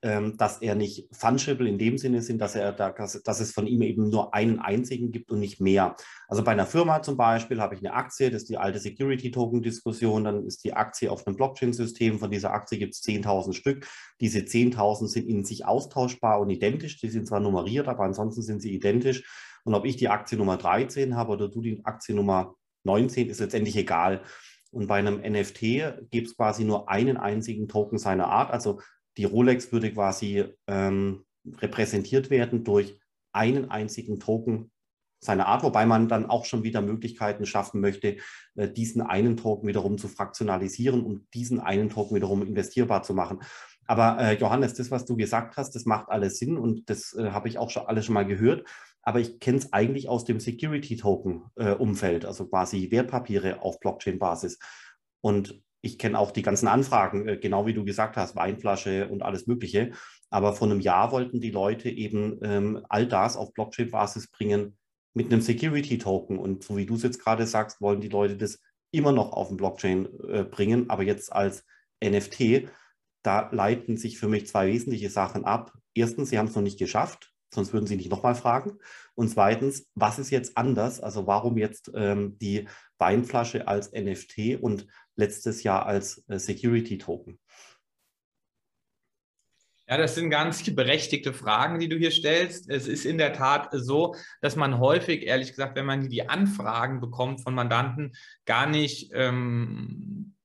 ähm, 0.02 0.36
dass 0.36 0.62
er 0.62 0.76
nicht 0.76 1.08
fungible 1.14 1.70
in 1.70 1.78
dem 1.78 1.98
Sinne 1.98 2.22
sind, 2.22 2.40
dass, 2.40 2.56
er 2.56 2.74
da, 2.74 2.92
dass, 2.92 3.24
dass, 3.24 3.40
es 3.40 3.54
von 3.54 3.66
ihm 3.66 3.82
eben 3.82 4.10
nur 4.10 4.34
einen 4.34 4.60
einzigen 4.60 5.12
gibt 5.12 5.32
und 5.32 5.40
nicht 5.40 5.62
mehr. 5.62 5.96
Also 6.28 6.44
bei 6.44 6.52
einer 6.52 6.66
Firma 6.66 7.02
zum 7.02 7.16
Beispiel 7.16 7.62
habe 7.62 7.76
ich 7.76 7.80
eine 7.80 7.94
Aktie, 7.94 8.30
das 8.30 8.42
ist 8.42 8.50
die 8.50 8.58
alte 8.58 8.80
Security-Token-Diskussion, 8.80 10.26
dann 10.26 10.46
ist 10.46 10.66
die 10.66 10.74
Aktie 10.74 11.10
auf 11.10 11.26
einem 11.26 11.38
Blockchain-System, 11.38 12.20
von 12.20 12.30
dieser 12.30 12.52
Aktie 12.52 12.78
gibt 12.78 12.94
es 12.94 13.04
10.000 13.04 13.54
Stück. 13.54 13.88
Diese 14.20 14.40
10.000 14.40 15.08
sind 15.08 15.30
in 15.30 15.46
sich 15.46 15.66
austauschbar 15.66 16.42
und 16.42 16.50
identisch, 16.50 17.00
die 17.00 17.08
sind 17.08 17.26
zwar 17.26 17.40
nummeriert, 17.40 17.88
aber 17.88 18.04
ansonsten 18.04 18.42
sind 18.42 18.62
sie 18.62 18.74
identisch. 18.74 19.24
Und 19.64 19.76
ob 19.76 19.86
ich 19.86 19.96
die 19.96 20.10
Aktie 20.10 20.38
Nummer 20.38 20.58
13 20.58 21.16
habe 21.16 21.32
oder 21.32 21.48
du 21.48 21.62
die 21.62 21.80
Aktie 21.86 22.14
Nummer 22.14 22.58
19 22.84 23.30
ist 23.30 23.40
letztendlich 23.40 23.76
egal. 23.76 24.22
Und 24.72 24.88
bei 24.88 24.98
einem 24.98 25.22
NFT 25.22 26.10
gibt 26.10 26.28
es 26.28 26.36
quasi 26.36 26.64
nur 26.64 26.90
einen 26.90 27.18
einzigen 27.18 27.68
Token 27.68 28.00
seiner 28.00 28.28
Art. 28.28 28.52
Also 28.52 28.82
die 29.18 29.26
Rolex 29.26 29.72
würde 29.72 29.94
quasi 29.94 30.46
ähm, 30.68 31.26
repräsentiert 31.58 32.30
werden 32.30 32.64
durch 32.64 33.00
einen 33.32 33.70
einzigen 33.70 34.20
Token 34.20 34.72
seiner 35.24 35.48
Art, 35.48 35.64
wobei 35.64 35.86
man 35.86 36.08
dann 36.08 36.26
auch 36.26 36.46
schon 36.46 36.64
wieder 36.64 36.82
Möglichkeiten 36.82 37.46
schaffen 37.46 37.82
möchte, 37.82 38.18
äh, 38.56 38.70
diesen 38.70 39.02
einen 39.02 39.38
Token 39.38 39.68
wiederum 39.68 39.98
zu 39.98 40.08
fraktionalisieren 40.08 41.04
und 41.04 41.34
diesen 41.34 41.60
einen 41.60 41.90
Token 41.90 42.16
wiederum 42.16 42.46
investierbar 42.46 43.04
zu 43.04 43.14
machen. 43.14 43.40
Aber 43.86 44.18
äh, 44.20 44.34
Johannes, 44.36 44.74
das, 44.74 44.92
was 44.92 45.06
du 45.06 45.16
gesagt 45.16 45.58
hast, 45.58 45.76
das 45.76 45.86
macht 45.86 46.10
alles 46.10 46.38
Sinn 46.38 46.58
und 46.58 46.90
das 46.90 47.14
äh, 47.14 47.32
habe 47.32 47.48
ich 47.48 47.58
auch 47.58 47.70
schon 47.70 47.86
alles 47.86 48.06
schon 48.06 48.14
mal 48.14 48.26
gehört 48.26 48.66
aber 49.04 49.20
ich 49.20 49.40
kenne 49.40 49.58
es 49.58 49.72
eigentlich 49.74 50.10
aus 50.10 50.26
dem 50.26 50.40
Security-Token-Umfeld, 50.40 52.24
äh, 52.24 52.28
also 52.28 52.48
quasi 52.48 52.90
Wertpapiere 52.90 53.62
auf 53.62 53.80
Blockchain-Basis. 53.80 54.60
Und 55.22 55.62
ich 55.82 56.00
kenne 56.00 56.18
auch 56.18 56.32
die 56.32 56.42
ganzen 56.42 56.70
Anfragen, 56.70 57.28
äh, 57.28 57.38
genau 57.38 57.66
wie 57.66 57.74
du 57.74 57.84
gesagt 57.84 58.16
hast, 58.16 58.36
Weinflasche 58.36 59.10
und 59.10 59.22
alles 59.22 59.46
Mögliche. 59.46 59.92
Aber 60.30 60.54
vor 60.54 60.70
einem 60.70 60.80
Jahr 60.80 61.12
wollten 61.12 61.42
die 61.42 61.52
Leute 61.52 61.90
eben 61.90 62.40
ähm, 62.42 62.86
all 62.88 63.06
das 63.06 63.36
auf 63.36 63.54
Blockchain-Basis 63.54 64.32
bringen 64.32 64.78
mit 65.14 65.32
einem 65.32 65.42
Security-Token. 65.42 66.40
Und 66.40 66.64
so 66.64 66.78
wie 66.78 66.86
du 66.86 66.96
es 66.96 67.04
jetzt 67.04 67.20
gerade 67.20 67.46
sagst, 67.46 67.82
wollen 67.82 68.00
die 68.00 68.10
Leute 68.10 68.38
das 68.38 68.60
immer 68.92 69.12
noch 69.12 69.34
auf 69.34 69.50
den 69.50 69.58
Blockchain 69.58 70.08
äh, 70.30 70.44
bringen, 70.46 70.90
aber 70.90 71.04
jetzt 71.04 71.34
als 71.34 71.66
NFT. 72.02 72.70
Da 73.22 73.50
leiten 73.52 73.98
sich 73.98 74.18
für 74.18 74.30
mich 74.30 74.48
zwei 74.48 74.68
wesentliche 74.68 75.10
Sachen 75.10 75.44
ab. 75.44 75.74
Erstens, 75.94 76.30
sie 76.30 76.40
haben 76.40 76.48
es 76.48 76.56
noch 76.56 76.62
nicht 76.62 76.80
geschafft, 76.80 77.33
sonst 77.54 77.74
würden 77.74 77.88
Sie 77.88 77.96
nicht 77.96 78.10
nochmal 78.10 78.36
fragen. 78.36 78.80
Und 79.16 79.30
zweitens, 79.30 79.88
was 79.96 80.20
ist 80.20 80.30
jetzt 80.30 80.58
anders? 80.58 81.00
Also 81.00 81.28
warum 81.28 81.58
jetzt 81.58 81.92
ähm, 81.96 82.38
die 82.40 82.68
Weinflasche 82.98 83.68
als 83.68 83.92
NFT 83.92 84.62
und 84.62 84.88
letztes 85.16 85.64
Jahr 85.64 85.86
als 85.86 86.24
äh, 86.28 86.40
Security 86.40 86.98
Token? 86.98 87.40
Ja, 89.88 89.98
das 89.98 90.16
sind 90.16 90.30
ganz 90.30 90.64
berechtigte 90.74 91.34
Fragen, 91.34 91.80
die 91.80 91.90
du 91.90 91.98
hier 91.98 92.12
stellst. 92.12 92.70
Es 92.70 92.88
ist 92.88 93.06
in 93.06 93.18
der 93.18 93.34
Tat 93.34 93.70
so, 93.74 94.16
dass 94.42 94.56
man 94.56 94.80
häufig, 94.80 95.24
ehrlich 95.24 95.50
gesagt, 95.50 95.76
wenn 95.76 95.86
man 95.86 96.08
die 96.08 96.30
Anfragen 96.30 97.02
bekommt 97.02 97.42
von 97.42 97.54
Mandanten, 97.54 98.14
gar 98.46 98.66
nicht 98.66 99.12
ähm, 99.14 100.36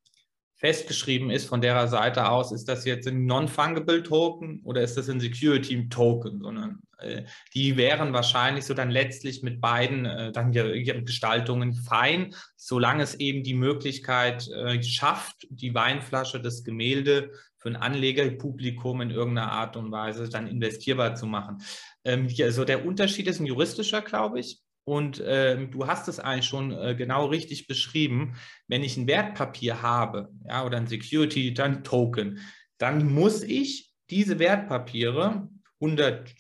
festgeschrieben 0.59 1.31
ist 1.31 1.47
von 1.47 1.61
der 1.61 1.87
Seite 1.89 2.29
aus, 2.29 2.53
ist 2.53 2.69
das 2.69 2.85
jetzt 2.85 3.07
ein 3.07 3.27
Non-Fungible 3.27 4.03
Token 4.03 4.61
oder 4.65 4.83
ist 4.83 4.97
das 4.97 5.09
ein 5.09 5.21
Security 5.21 5.89
Token, 5.89 6.41
sondern 6.41 6.81
äh, 6.99 7.23
die 7.55 7.77
wären 7.77 8.13
wahrscheinlich 8.13 8.65
so 8.65 8.75
dann 8.75 8.91
letztlich 8.91 9.43
mit 9.43 9.61
beiden 9.61 10.05
äh, 10.05 10.33
dann 10.33 10.53
ihre 10.53 11.03
Gestaltungen 11.03 11.75
fein, 11.75 12.35
solange 12.57 13.05
es 13.05 13.15
eben 13.15 13.45
die 13.45 13.55
Möglichkeit 13.55 14.49
äh, 14.49 14.83
schafft, 14.83 15.47
die 15.49 15.75
Weinflasche, 15.75 16.41
das 16.41 16.65
Gemälde 16.65 17.31
für 17.59 17.69
ein 17.69 17.77
Anlegerpublikum 17.77 19.01
in 19.01 19.11
irgendeiner 19.11 19.53
Art 19.53 19.77
und 19.77 19.93
Weise 19.93 20.29
dann 20.29 20.49
investierbar 20.49 21.15
zu 21.15 21.27
machen. 21.27 21.59
Ähm, 22.05 22.29
also 22.41 22.65
der 22.65 22.85
Unterschied 22.85 23.29
ist 23.29 23.41
ein 23.41 23.47
juristischer, 23.47 24.03
glaube 24.03 24.41
ich. 24.41 24.61
Und 24.89 25.21
äh, 25.21 25.67
du 25.67 25.87
hast 25.87 26.09
es 26.09 26.19
eigentlich 26.19 26.47
schon 26.47 26.73
äh, 26.73 26.95
genau 26.95 27.27
richtig 27.27 27.67
beschrieben. 27.67 28.37
Wenn 28.69 28.83
ich 28.83 28.97
ein 28.97 29.07
Wertpapier 29.07 29.83
habe, 29.83 30.31
ja, 30.47 30.65
oder 30.65 30.79
ein 30.79 30.87
Security, 30.87 31.53
dann 31.53 31.85
Token, 31.85 32.41
dann 32.79 33.13
muss 33.13 33.43
ich 33.43 33.93
diese 34.09 34.39
Wertpapiere, 34.39 35.47
100 35.83 36.35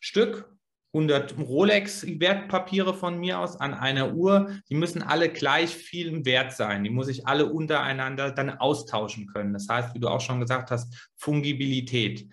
Stück, 0.00 0.54
100 0.92 1.38
Rolex-Wertpapiere 1.38 2.92
von 2.92 3.18
mir 3.18 3.38
aus 3.38 3.58
an 3.58 3.72
einer 3.72 4.12
Uhr, 4.14 4.50
die 4.68 4.74
müssen 4.74 5.00
alle 5.02 5.30
gleich 5.30 5.70
viel 5.70 6.26
wert 6.26 6.52
sein. 6.52 6.84
Die 6.84 6.90
muss 6.90 7.08
ich 7.08 7.26
alle 7.26 7.46
untereinander 7.46 8.32
dann 8.32 8.50
austauschen 8.50 9.28
können. 9.28 9.54
Das 9.54 9.66
heißt, 9.66 9.94
wie 9.94 10.00
du 10.00 10.08
auch 10.08 10.20
schon 10.20 10.40
gesagt 10.40 10.70
hast, 10.70 11.10
Fungibilität 11.16 12.28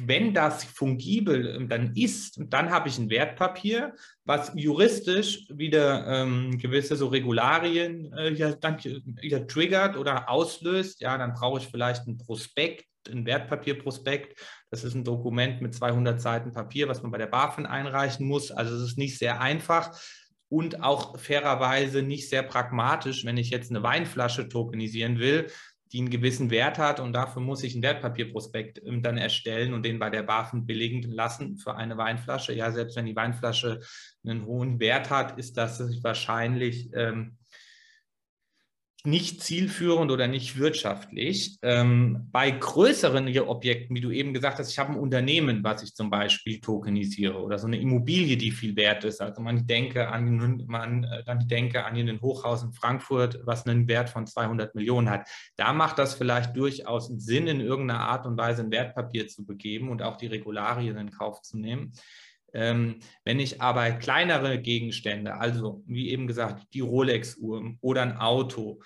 wenn 0.00 0.34
das 0.34 0.64
fungibel 0.64 1.56
ähm, 1.56 1.68
dann 1.68 1.94
ist, 1.94 2.40
dann 2.48 2.70
habe 2.70 2.88
ich 2.88 2.98
ein 2.98 3.10
Wertpapier, 3.10 3.94
was 4.24 4.52
juristisch 4.54 5.46
wieder 5.48 6.06
ähm, 6.06 6.58
gewisse 6.58 6.96
so 6.96 7.06
Regularien 7.06 8.12
äh, 8.12 8.32
ja, 8.32 8.52
dann, 8.52 8.78
ja, 9.22 9.40
triggert 9.40 9.96
oder 9.96 10.28
auslöst. 10.28 11.00
Ja, 11.00 11.16
dann 11.16 11.34
brauche 11.34 11.60
ich 11.60 11.68
vielleicht 11.68 12.06
ein 12.08 12.18
Prospekt, 12.18 12.86
ein 13.08 13.26
Wertpapierprospekt. 13.26 14.40
Das 14.70 14.82
ist 14.82 14.94
ein 14.94 15.04
Dokument 15.04 15.62
mit 15.62 15.74
200 15.74 16.20
Seiten 16.20 16.52
Papier, 16.52 16.88
was 16.88 17.02
man 17.02 17.12
bei 17.12 17.18
der 17.18 17.26
BaFin 17.26 17.66
einreichen 17.66 18.26
muss. 18.26 18.50
Also 18.50 18.74
es 18.74 18.82
ist 18.82 18.98
nicht 18.98 19.18
sehr 19.18 19.40
einfach 19.40 19.96
und 20.48 20.82
auch 20.82 21.18
fairerweise 21.18 22.02
nicht 22.02 22.28
sehr 22.28 22.42
pragmatisch, 22.42 23.24
wenn 23.24 23.36
ich 23.36 23.50
jetzt 23.50 23.70
eine 23.70 23.82
Weinflasche 23.84 24.48
tokenisieren 24.48 25.18
will 25.20 25.46
die 25.92 25.98
einen 25.98 26.10
gewissen 26.10 26.50
Wert 26.50 26.78
hat 26.78 27.00
und 27.00 27.12
dafür 27.12 27.42
muss 27.42 27.62
ich 27.62 27.74
einen 27.74 27.82
Wertpapierprospekt 27.82 28.82
ähm, 28.84 29.02
dann 29.02 29.18
erstellen 29.18 29.72
und 29.72 29.84
den 29.84 29.98
bei 29.98 30.10
der 30.10 30.22
BaFin 30.22 30.66
belegen 30.66 31.02
lassen 31.02 31.56
für 31.56 31.76
eine 31.76 31.96
Weinflasche. 31.96 32.52
Ja, 32.54 32.72
selbst 32.72 32.96
wenn 32.96 33.06
die 33.06 33.16
Weinflasche 33.16 33.80
einen 34.24 34.44
hohen 34.46 34.80
Wert 34.80 35.10
hat, 35.10 35.38
ist 35.38 35.56
das 35.56 35.80
wahrscheinlich 36.02 36.90
ähm, 36.94 37.36
nicht 39.06 39.42
zielführend 39.42 40.10
oder 40.10 40.26
nicht 40.26 40.58
wirtschaftlich. 40.58 41.58
Ähm, 41.62 42.28
bei 42.32 42.50
größeren 42.50 43.26
Objekten, 43.38 43.94
wie 43.94 44.00
du 44.00 44.10
eben 44.10 44.34
gesagt 44.34 44.58
hast, 44.58 44.70
ich 44.70 44.78
habe 44.78 44.92
ein 44.92 44.98
Unternehmen, 44.98 45.62
was 45.64 45.82
ich 45.82 45.94
zum 45.94 46.10
Beispiel 46.10 46.60
tokenisiere 46.60 47.40
oder 47.40 47.58
so 47.58 47.66
eine 47.66 47.80
Immobilie, 47.80 48.36
die 48.36 48.50
viel 48.50 48.76
wert 48.76 49.04
ist. 49.04 49.20
Also 49.20 49.40
man 49.40 49.66
denke 49.66 50.08
an, 50.08 50.64
man, 50.66 51.04
äh, 51.04 51.24
dann 51.24 51.46
denke 51.48 51.84
an 51.84 51.96
ein 51.96 52.20
Hochhaus 52.20 52.62
in 52.62 52.72
Frankfurt, 52.72 53.40
was 53.44 53.66
einen 53.66 53.88
Wert 53.88 54.10
von 54.10 54.26
200 54.26 54.74
Millionen 54.74 55.08
hat. 55.08 55.28
Da 55.56 55.72
macht 55.72 55.98
das 55.98 56.14
vielleicht 56.14 56.56
durchaus 56.56 57.06
Sinn, 57.06 57.46
in 57.46 57.60
irgendeiner 57.60 58.00
Art 58.00 58.26
und 58.26 58.36
Weise 58.36 58.62
ein 58.62 58.70
Wertpapier 58.70 59.28
zu 59.28 59.46
begeben 59.46 59.88
und 59.88 60.02
auch 60.02 60.16
die 60.16 60.26
Regularien 60.26 60.96
in 60.96 61.10
Kauf 61.10 61.42
zu 61.42 61.58
nehmen. 61.58 61.92
Ähm, 62.56 63.00
wenn 63.22 63.38
ich 63.38 63.60
aber 63.60 63.90
kleinere 63.92 64.58
Gegenstände, 64.58 65.34
also 65.34 65.84
wie 65.86 66.08
eben 66.08 66.26
gesagt, 66.26 66.72
die 66.72 66.80
Rolex-Uhr 66.80 67.74
oder 67.82 68.00
ein 68.00 68.16
Auto 68.16 68.80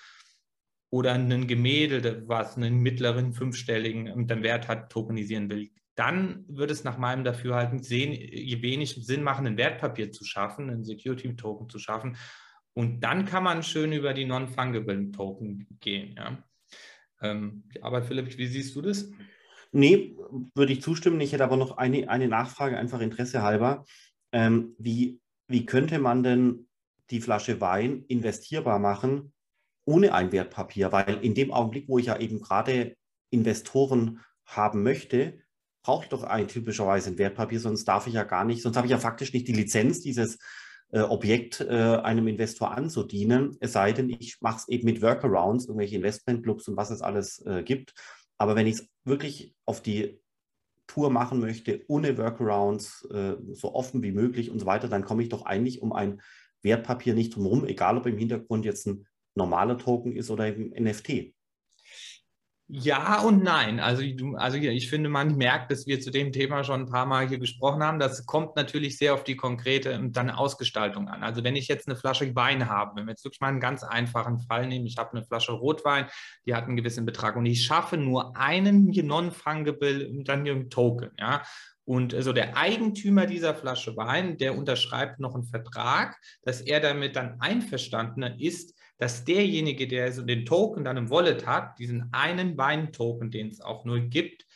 oder 0.90 1.12
ein 1.12 1.46
Gemälde, 1.46 2.24
was 2.26 2.56
einen 2.56 2.80
mittleren 2.80 3.32
fünfstelligen 3.32 4.08
ähm, 4.08 4.42
Wert 4.42 4.66
hat, 4.66 4.90
tokenisieren 4.90 5.48
will, 5.50 5.70
dann 5.94 6.44
wird 6.48 6.72
es 6.72 6.82
nach 6.82 6.98
meinem 6.98 7.22
Dafürhalten 7.22 7.80
sehen, 7.80 8.12
je 8.12 8.60
wenig 8.60 9.06
Sinn 9.06 9.22
machen, 9.22 9.46
ein 9.46 9.56
Wertpapier 9.56 10.10
zu 10.10 10.24
schaffen, 10.24 10.68
einen 10.68 10.84
Security-Token 10.84 11.68
zu 11.68 11.78
schaffen. 11.78 12.16
Und 12.72 13.00
dann 13.02 13.24
kann 13.24 13.44
man 13.44 13.62
schön 13.62 13.92
über 13.92 14.14
die 14.14 14.24
Non-Fungible 14.24 15.12
Token 15.12 15.68
gehen. 15.78 16.16
Ja. 16.16 16.42
Ähm, 17.22 17.64
aber 17.82 18.02
Philipp, 18.02 18.36
wie 18.36 18.46
siehst 18.46 18.74
du 18.74 18.82
das? 18.82 19.12
Nee, 19.72 20.16
würde 20.54 20.72
ich 20.72 20.82
zustimmen. 20.82 21.20
Ich 21.20 21.32
hätte 21.32 21.44
aber 21.44 21.56
noch 21.56 21.76
eine, 21.76 22.08
eine 22.08 22.28
Nachfrage, 22.28 22.76
einfach 22.76 23.00
Interesse 23.00 23.42
halber. 23.42 23.84
Ähm, 24.32 24.74
wie, 24.78 25.20
wie 25.46 25.66
könnte 25.66 25.98
man 25.98 26.22
denn 26.22 26.68
die 27.10 27.20
Flasche 27.20 27.60
Wein 27.60 28.04
investierbar 28.08 28.78
machen 28.78 29.32
ohne 29.84 30.14
ein 30.14 30.32
Wertpapier? 30.32 30.92
Weil 30.92 31.18
in 31.22 31.34
dem 31.34 31.52
Augenblick, 31.52 31.88
wo 31.88 31.98
ich 31.98 32.06
ja 32.06 32.18
eben 32.18 32.40
gerade 32.40 32.96
Investoren 33.30 34.20
haben 34.44 34.82
möchte, 34.82 35.38
brauche 35.82 36.04
ich 36.04 36.10
doch 36.10 36.24
ein 36.24 36.48
typischerweise 36.48 37.10
ein 37.10 37.18
Wertpapier, 37.18 37.60
sonst 37.60 37.84
darf 37.84 38.06
ich 38.06 38.14
ja 38.14 38.24
gar 38.24 38.44
nicht, 38.44 38.62
sonst 38.62 38.76
habe 38.76 38.86
ich 38.86 38.90
ja 38.90 38.98
faktisch 38.98 39.32
nicht 39.32 39.48
die 39.48 39.52
Lizenz, 39.52 40.00
dieses 40.00 40.38
äh, 40.92 41.00
Objekt 41.00 41.60
äh, 41.60 41.66
einem 41.68 42.28
Investor 42.28 42.72
anzudienen, 42.72 43.56
es 43.60 43.72
sei 43.72 43.92
denn, 43.92 44.10
ich 44.10 44.38
mache 44.40 44.58
es 44.58 44.68
eben 44.68 44.84
mit 44.84 45.00
Workarounds, 45.00 45.66
irgendwelche 45.66 45.96
Investmentclubs 45.96 46.68
und 46.68 46.76
was 46.76 46.90
es 46.90 47.00
alles 47.00 47.44
äh, 47.46 47.62
gibt. 47.62 47.94
Aber 48.40 48.56
wenn 48.56 48.66
ich 48.66 48.76
es 48.76 48.88
wirklich 49.04 49.54
auf 49.66 49.82
die 49.82 50.18
Tour 50.86 51.10
machen 51.10 51.40
möchte, 51.40 51.84
ohne 51.88 52.16
Workarounds, 52.16 53.06
äh, 53.12 53.36
so 53.52 53.74
offen 53.74 54.02
wie 54.02 54.12
möglich 54.12 54.50
und 54.50 54.58
so 54.58 54.66
weiter, 54.66 54.88
dann 54.88 55.04
komme 55.04 55.22
ich 55.22 55.28
doch 55.28 55.44
eigentlich 55.44 55.82
um 55.82 55.92
ein 55.92 56.22
Wertpapier 56.62 57.12
nicht 57.12 57.36
drumherum, 57.36 57.66
egal 57.66 57.98
ob 57.98 58.06
im 58.06 58.16
Hintergrund 58.16 58.64
jetzt 58.64 58.86
ein 58.86 59.06
normaler 59.34 59.76
Token 59.76 60.16
ist 60.16 60.30
oder 60.30 60.44
ein 60.44 60.70
NFT. 60.70 61.34
Ja 62.72 63.20
und 63.22 63.42
nein. 63.42 63.80
Also, 63.80 64.04
also 64.36 64.56
ich 64.56 64.88
finde, 64.88 65.08
man 65.08 65.36
merkt, 65.36 65.72
dass 65.72 65.88
wir 65.88 66.00
zu 66.00 66.12
dem 66.12 66.30
Thema 66.30 66.62
schon 66.62 66.82
ein 66.82 66.86
paar 66.86 67.04
Mal 67.04 67.28
hier 67.28 67.38
gesprochen 67.38 67.82
haben. 67.82 67.98
Das 67.98 68.26
kommt 68.26 68.54
natürlich 68.54 68.96
sehr 68.96 69.12
auf 69.12 69.24
die 69.24 69.34
konkrete 69.34 69.90
ähm, 69.90 70.12
dann 70.12 70.30
Ausgestaltung 70.30 71.08
an. 71.08 71.24
Also 71.24 71.42
wenn 71.42 71.56
ich 71.56 71.66
jetzt 71.66 71.88
eine 71.88 71.96
Flasche 71.96 72.32
Wein 72.36 72.68
habe, 72.68 72.94
wenn 72.94 73.06
wir 73.06 73.10
jetzt 73.10 73.24
wirklich 73.24 73.40
mal 73.40 73.48
einen 73.48 73.58
ganz 73.58 73.82
einfachen 73.82 74.38
Fall 74.38 74.68
nehmen, 74.68 74.86
ich 74.86 74.98
habe 74.98 75.10
eine 75.10 75.24
Flasche 75.24 75.50
Rotwein, 75.50 76.06
die 76.46 76.54
hat 76.54 76.66
einen 76.66 76.76
gewissen 76.76 77.04
Betrag 77.04 77.34
und 77.34 77.44
ich 77.44 77.64
schaffe 77.64 77.96
nur 77.96 78.36
einen 78.36 78.86
non-fungible 78.86 80.22
dann 80.22 80.70
Token, 80.70 81.10
ja. 81.18 81.42
Und 81.84 82.14
also 82.14 82.32
der 82.32 82.56
Eigentümer 82.56 83.26
dieser 83.26 83.52
Flasche 83.52 83.96
Wein, 83.96 84.38
der 84.38 84.56
unterschreibt 84.56 85.18
noch 85.18 85.34
einen 85.34 85.42
Vertrag, 85.42 86.16
dass 86.44 86.60
er 86.60 86.78
damit 86.78 87.16
dann 87.16 87.40
einverstanden 87.40 88.22
ist, 88.38 88.78
dass 89.00 89.24
derjenige, 89.24 89.88
der 89.88 90.12
so 90.12 90.22
den 90.22 90.44
Token 90.44 90.84
dann 90.84 90.98
im 90.98 91.10
Wallet 91.10 91.46
hat, 91.46 91.78
diesen 91.78 92.12
einen 92.12 92.58
Wein-Token, 92.58 93.30
den 93.30 93.48
es 93.48 93.62
auch 93.62 93.86
nur 93.86 93.98
gibt, 94.00 94.46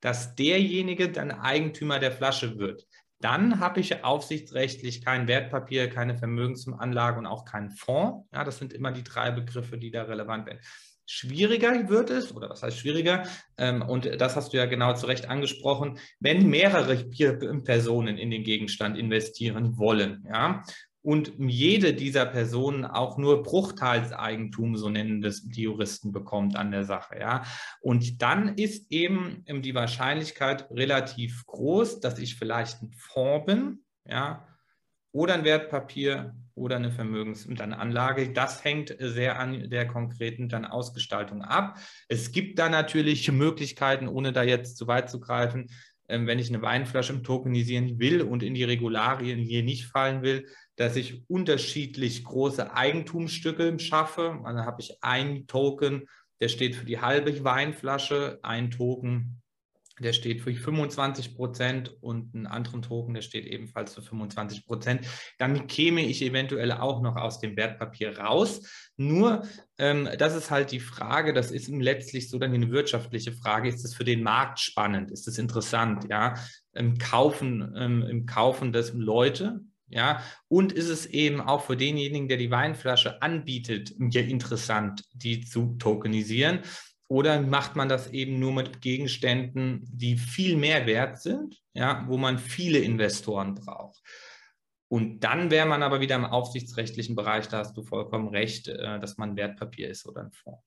dass 0.00 0.34
derjenige 0.34 1.10
dann 1.10 1.30
Eigentümer 1.30 1.98
der 1.98 2.10
Flasche 2.10 2.58
wird. 2.58 2.86
Dann 3.20 3.60
habe 3.60 3.80
ich 3.80 4.02
aufsichtsrechtlich 4.02 5.04
kein 5.04 5.28
Wertpapier, 5.28 5.90
keine 5.90 6.16
Vermögensanlage 6.16 7.18
und 7.18 7.26
auch 7.26 7.44
keinen 7.44 7.70
Fonds. 7.70 8.26
Ja, 8.32 8.42
das 8.42 8.56
sind 8.56 8.72
immer 8.72 8.90
die 8.90 9.04
drei 9.04 9.30
Begriffe, 9.30 9.76
die 9.76 9.90
da 9.90 10.04
relevant 10.04 10.46
werden. 10.46 10.60
Schwieriger 11.04 11.90
wird 11.90 12.08
es, 12.08 12.34
oder 12.34 12.48
was 12.48 12.62
heißt 12.62 12.78
schwieriger? 12.78 13.24
Ähm, 13.58 13.82
und 13.82 14.08
das 14.18 14.36
hast 14.36 14.54
du 14.54 14.56
ja 14.56 14.64
genau 14.64 14.94
zu 14.94 15.04
Recht 15.04 15.28
angesprochen, 15.28 15.98
wenn 16.20 16.48
mehrere 16.48 16.96
Personen 17.64 18.16
in 18.16 18.30
den 18.30 18.44
Gegenstand 18.44 18.96
investieren 18.96 19.76
wollen. 19.76 20.24
Ja? 20.26 20.62
Und 21.02 21.32
jede 21.38 21.94
dieser 21.94 22.26
Personen 22.26 22.84
auch 22.84 23.16
nur 23.16 23.42
Bruchteilseigentum, 23.42 24.76
so 24.76 24.90
nennen 24.90 25.22
das 25.22 25.42
die 25.42 25.62
Juristen, 25.62 26.12
bekommt 26.12 26.56
an 26.56 26.70
der 26.70 26.84
Sache. 26.84 27.18
Ja? 27.18 27.44
Und 27.80 28.20
dann 28.22 28.56
ist 28.56 28.90
eben 28.92 29.44
die 29.48 29.74
Wahrscheinlichkeit 29.74 30.70
relativ 30.70 31.46
groß, 31.46 32.00
dass 32.00 32.18
ich 32.18 32.36
vielleicht 32.36 32.82
ein 32.82 32.92
Fonds 32.92 33.46
bin, 33.46 33.84
ja, 34.04 34.46
oder 35.12 35.34
ein 35.34 35.44
Wertpapier 35.44 36.36
oder 36.54 36.76
eine 36.76 36.90
Vermögens- 36.90 37.46
und 37.46 37.60
eine 37.60 37.78
Anlage. 37.78 38.32
Das 38.32 38.62
hängt 38.62 38.94
sehr 38.98 39.38
an 39.40 39.70
der 39.70 39.88
konkreten 39.88 40.48
dann 40.48 40.64
Ausgestaltung 40.64 41.42
ab. 41.42 41.78
Es 42.08 42.32
gibt 42.32 42.58
da 42.58 42.68
natürlich 42.68 43.30
Möglichkeiten, 43.32 44.06
ohne 44.06 44.32
da 44.32 44.42
jetzt 44.42 44.76
zu 44.76 44.86
weit 44.86 45.10
zu 45.10 45.18
greifen, 45.18 45.62
ähm, 45.62 45.70
wenn 46.10 46.38
ich 46.38 46.48
eine 46.48 46.62
Weinflasche 46.62 47.22
tokenisieren 47.22 47.98
will 47.98 48.22
und 48.22 48.42
in 48.42 48.54
die 48.54 48.64
Regularien 48.64 49.38
hier 49.38 49.62
nicht 49.62 49.86
fallen 49.86 50.22
will, 50.22 50.46
dass 50.76 50.96
ich 50.96 51.22
unterschiedlich 51.28 52.24
große 52.24 52.74
Eigentumsstücke 52.74 53.78
schaffe. 53.78 54.40
Also 54.44 54.60
habe 54.64 54.80
ich 54.80 55.02
einen 55.02 55.46
Token, 55.46 56.06
der 56.40 56.48
steht 56.48 56.74
für 56.74 56.86
die 56.86 57.00
halbe 57.00 57.44
Weinflasche, 57.44 58.38
ein 58.42 58.70
Token 58.70 59.40
der 60.00 60.12
steht 60.12 60.40
für 60.40 60.52
25 60.52 61.36
Prozent 61.36 61.94
und 62.00 62.34
einen 62.34 62.46
anderen 62.46 62.82
Token, 62.82 63.14
der 63.14 63.22
steht 63.22 63.46
ebenfalls 63.46 63.94
für 63.94 64.02
25 64.02 64.66
Prozent. 64.66 65.06
Dann 65.38 65.66
käme 65.66 66.04
ich 66.04 66.22
eventuell 66.22 66.72
auch 66.72 67.02
noch 67.02 67.16
aus 67.16 67.38
dem 67.38 67.56
Wertpapier 67.56 68.18
raus. 68.18 68.62
Nur, 68.96 69.42
ähm, 69.78 70.08
das 70.18 70.34
ist 70.34 70.50
halt 70.50 70.72
die 70.72 70.80
Frage, 70.80 71.32
das 71.32 71.50
ist 71.50 71.68
letztlich 71.68 72.28
so 72.28 72.38
dann 72.38 72.52
eine 72.52 72.70
wirtschaftliche 72.70 73.32
Frage, 73.32 73.68
ist 73.68 73.84
es 73.84 73.94
für 73.94 74.04
den 74.04 74.22
Markt 74.22 74.58
spannend, 74.58 75.10
ist 75.10 75.28
es 75.28 75.38
interessant, 75.38 76.06
ja, 76.10 76.34
im 76.72 76.98
Kaufen, 76.98 77.74
ähm, 77.76 78.02
im 78.02 78.26
Kaufen 78.26 78.72
des 78.72 78.92
Leute, 78.94 79.60
ja, 79.90 80.22
und 80.48 80.72
ist 80.72 80.88
es 80.88 81.06
eben 81.06 81.40
auch 81.40 81.64
für 81.64 81.76
denjenigen, 81.76 82.28
der 82.28 82.36
die 82.36 82.50
Weinflasche 82.50 83.22
anbietet, 83.22 83.90
interessant, 83.90 85.04
die 85.12 85.44
zu 85.44 85.76
tokenisieren. 85.78 86.60
Oder 87.10 87.42
macht 87.42 87.74
man 87.74 87.88
das 87.88 88.12
eben 88.12 88.38
nur 88.38 88.52
mit 88.52 88.80
Gegenständen, 88.80 89.82
die 89.92 90.16
viel 90.16 90.56
mehr 90.56 90.86
wert 90.86 91.20
sind, 91.20 91.60
ja, 91.74 92.04
wo 92.06 92.16
man 92.16 92.38
viele 92.38 92.78
Investoren 92.78 93.56
braucht? 93.56 94.00
Und 94.86 95.24
dann 95.24 95.50
wäre 95.50 95.66
man 95.66 95.82
aber 95.82 96.00
wieder 96.00 96.14
im 96.14 96.24
aufsichtsrechtlichen 96.24 97.16
Bereich, 97.16 97.48
da 97.48 97.58
hast 97.58 97.76
du 97.76 97.82
vollkommen 97.82 98.28
recht, 98.28 98.68
äh, 98.68 99.00
dass 99.00 99.18
man 99.18 99.30
ein 99.30 99.36
Wertpapier 99.36 99.90
ist 99.90 100.06
oder 100.06 100.20
ein 100.22 100.30
Fonds. 100.30 100.62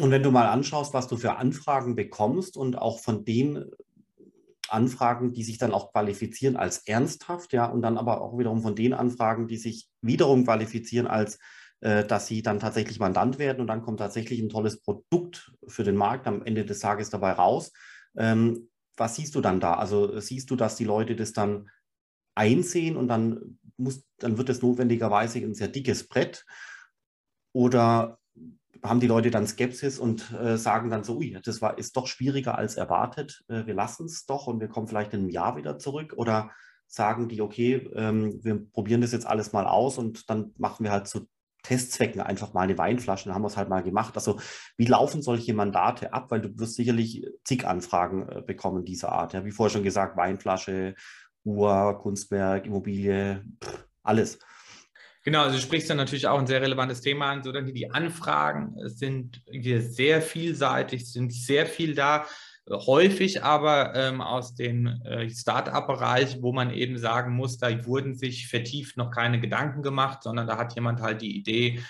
Und 0.00 0.10
wenn 0.10 0.24
du 0.24 0.32
mal 0.32 0.48
anschaust, 0.48 0.94
was 0.94 1.06
du 1.06 1.16
für 1.16 1.36
Anfragen 1.36 1.94
bekommst 1.94 2.56
und 2.56 2.76
auch 2.76 2.98
von 2.98 3.24
den 3.24 3.70
Anfragen, 4.68 5.32
die 5.32 5.44
sich 5.44 5.58
dann 5.58 5.72
auch 5.72 5.92
qualifizieren 5.92 6.56
als 6.56 6.78
ernsthaft, 6.88 7.52
ja, 7.52 7.66
und 7.66 7.82
dann 7.82 7.98
aber 7.98 8.20
auch 8.20 8.36
wiederum 8.36 8.62
von 8.62 8.74
den 8.74 8.94
Anfragen, 8.94 9.46
die 9.46 9.58
sich 9.58 9.88
wiederum 10.00 10.44
qualifizieren 10.44 11.06
als 11.06 11.36
äh, 11.36 11.38
dass 11.84 12.26
sie 12.26 12.40
dann 12.40 12.60
tatsächlich 12.60 12.98
Mandant 12.98 13.38
werden 13.38 13.60
und 13.60 13.66
dann 13.66 13.82
kommt 13.82 13.98
tatsächlich 13.98 14.40
ein 14.40 14.48
tolles 14.48 14.80
Produkt 14.80 15.52
für 15.66 15.84
den 15.84 15.96
Markt 15.96 16.26
am 16.26 16.42
Ende 16.42 16.64
des 16.64 16.80
Tages 16.80 17.10
dabei 17.10 17.32
raus. 17.32 17.72
Ähm, 18.16 18.70
was 18.96 19.16
siehst 19.16 19.34
du 19.34 19.42
dann 19.42 19.60
da? 19.60 19.74
Also 19.74 20.18
siehst 20.18 20.50
du, 20.50 20.56
dass 20.56 20.76
die 20.76 20.84
Leute 20.84 21.14
das 21.14 21.32
dann 21.32 21.68
einsehen 22.34 22.96
und 22.96 23.08
dann 23.08 23.58
muss, 23.76 24.04
dann 24.18 24.38
wird 24.38 24.48
es 24.48 24.62
notwendigerweise 24.62 25.40
ein 25.40 25.54
sehr 25.54 25.68
dickes 25.68 26.08
Brett? 26.08 26.44
Oder 27.52 28.18
haben 28.82 29.00
die 29.00 29.06
Leute 29.06 29.30
dann 29.30 29.46
Skepsis 29.46 29.98
und 29.98 30.32
äh, 30.32 30.56
sagen 30.56 30.90
dann 30.90 31.04
so, 31.04 31.16
ui, 31.16 31.38
das 31.42 31.62
war, 31.62 31.78
ist 31.78 31.96
doch 31.96 32.06
schwieriger 32.06 32.58
als 32.58 32.76
erwartet, 32.76 33.42
äh, 33.48 33.66
wir 33.66 33.74
lassen 33.74 34.06
es 34.06 34.26
doch 34.26 34.46
und 34.46 34.60
wir 34.60 34.68
kommen 34.68 34.88
vielleicht 34.88 35.12
in 35.12 35.20
einem 35.20 35.30
Jahr 35.30 35.56
wieder 35.56 35.78
zurück? 35.78 36.14
Oder 36.16 36.50
sagen 36.86 37.28
die, 37.28 37.40
okay, 37.40 37.88
ähm, 37.94 38.40
wir 38.42 38.64
probieren 38.72 39.00
das 39.00 39.12
jetzt 39.12 39.26
alles 39.26 39.52
mal 39.52 39.66
aus 39.66 39.98
und 39.98 40.28
dann 40.28 40.52
machen 40.58 40.84
wir 40.84 40.92
halt 40.92 41.08
zu 41.08 41.26
Testzwecken 41.64 42.20
einfach 42.20 42.52
mal 42.52 42.60
eine 42.60 42.78
Weinflasche, 42.78 43.24
dann 43.24 43.34
haben 43.34 43.42
wir 43.42 43.48
es 43.48 43.56
halt 43.56 43.68
mal 43.68 43.82
gemacht. 43.82 44.14
Also 44.14 44.38
wie 44.76 44.86
laufen 44.86 45.22
solche 45.22 45.54
Mandate 45.54 46.12
ab? 46.12 46.30
Weil 46.30 46.42
du 46.42 46.56
wirst 46.58 46.76
sicherlich 46.76 47.26
zig 47.42 47.66
Anfragen 47.66 48.28
äh, 48.28 48.42
bekommen 48.42 48.84
dieser 48.84 49.10
Art. 49.10 49.32
Ja, 49.32 49.44
wie 49.44 49.50
vorher 49.50 49.72
schon 49.72 49.82
gesagt, 49.82 50.16
Weinflasche, 50.16 50.94
Uhr, 51.42 51.98
Kunstwerk, 52.00 52.66
Immobilie, 52.66 53.44
pff, 53.62 53.86
alles. 54.02 54.38
Genau, 55.24 55.42
also 55.42 55.56
du 55.56 55.62
sprichst 55.62 55.88
dann 55.88 55.96
natürlich 55.96 56.26
auch 56.26 56.38
ein 56.38 56.46
sehr 56.46 56.60
relevantes 56.60 57.00
Thema 57.00 57.30
an, 57.30 57.42
so 57.42 57.50
dann 57.50 57.64
die 57.66 57.90
Anfragen 57.90 58.74
sind 58.84 59.42
hier 59.50 59.80
sehr 59.80 60.20
vielseitig, 60.20 61.10
sind 61.10 61.32
sehr 61.32 61.64
viel 61.64 61.94
da 61.94 62.26
häufig 62.70 63.42
aber 63.42 63.94
ähm, 63.94 64.20
aus 64.20 64.54
dem 64.54 64.86
äh, 65.04 65.28
Start-up-Bereich, 65.28 66.40
wo 66.40 66.52
man 66.52 66.70
eben 66.70 66.98
sagen 66.98 67.34
muss, 67.34 67.58
da 67.58 67.84
wurden 67.84 68.14
sich 68.14 68.48
vertieft 68.48 68.96
noch 68.96 69.10
keine 69.10 69.40
Gedanken 69.40 69.82
gemacht, 69.82 70.22
sondern 70.22 70.46
da 70.46 70.56
hat 70.56 70.74
jemand 70.74 71.02
halt 71.02 71.20
die 71.20 71.36
Idee, 71.36 71.80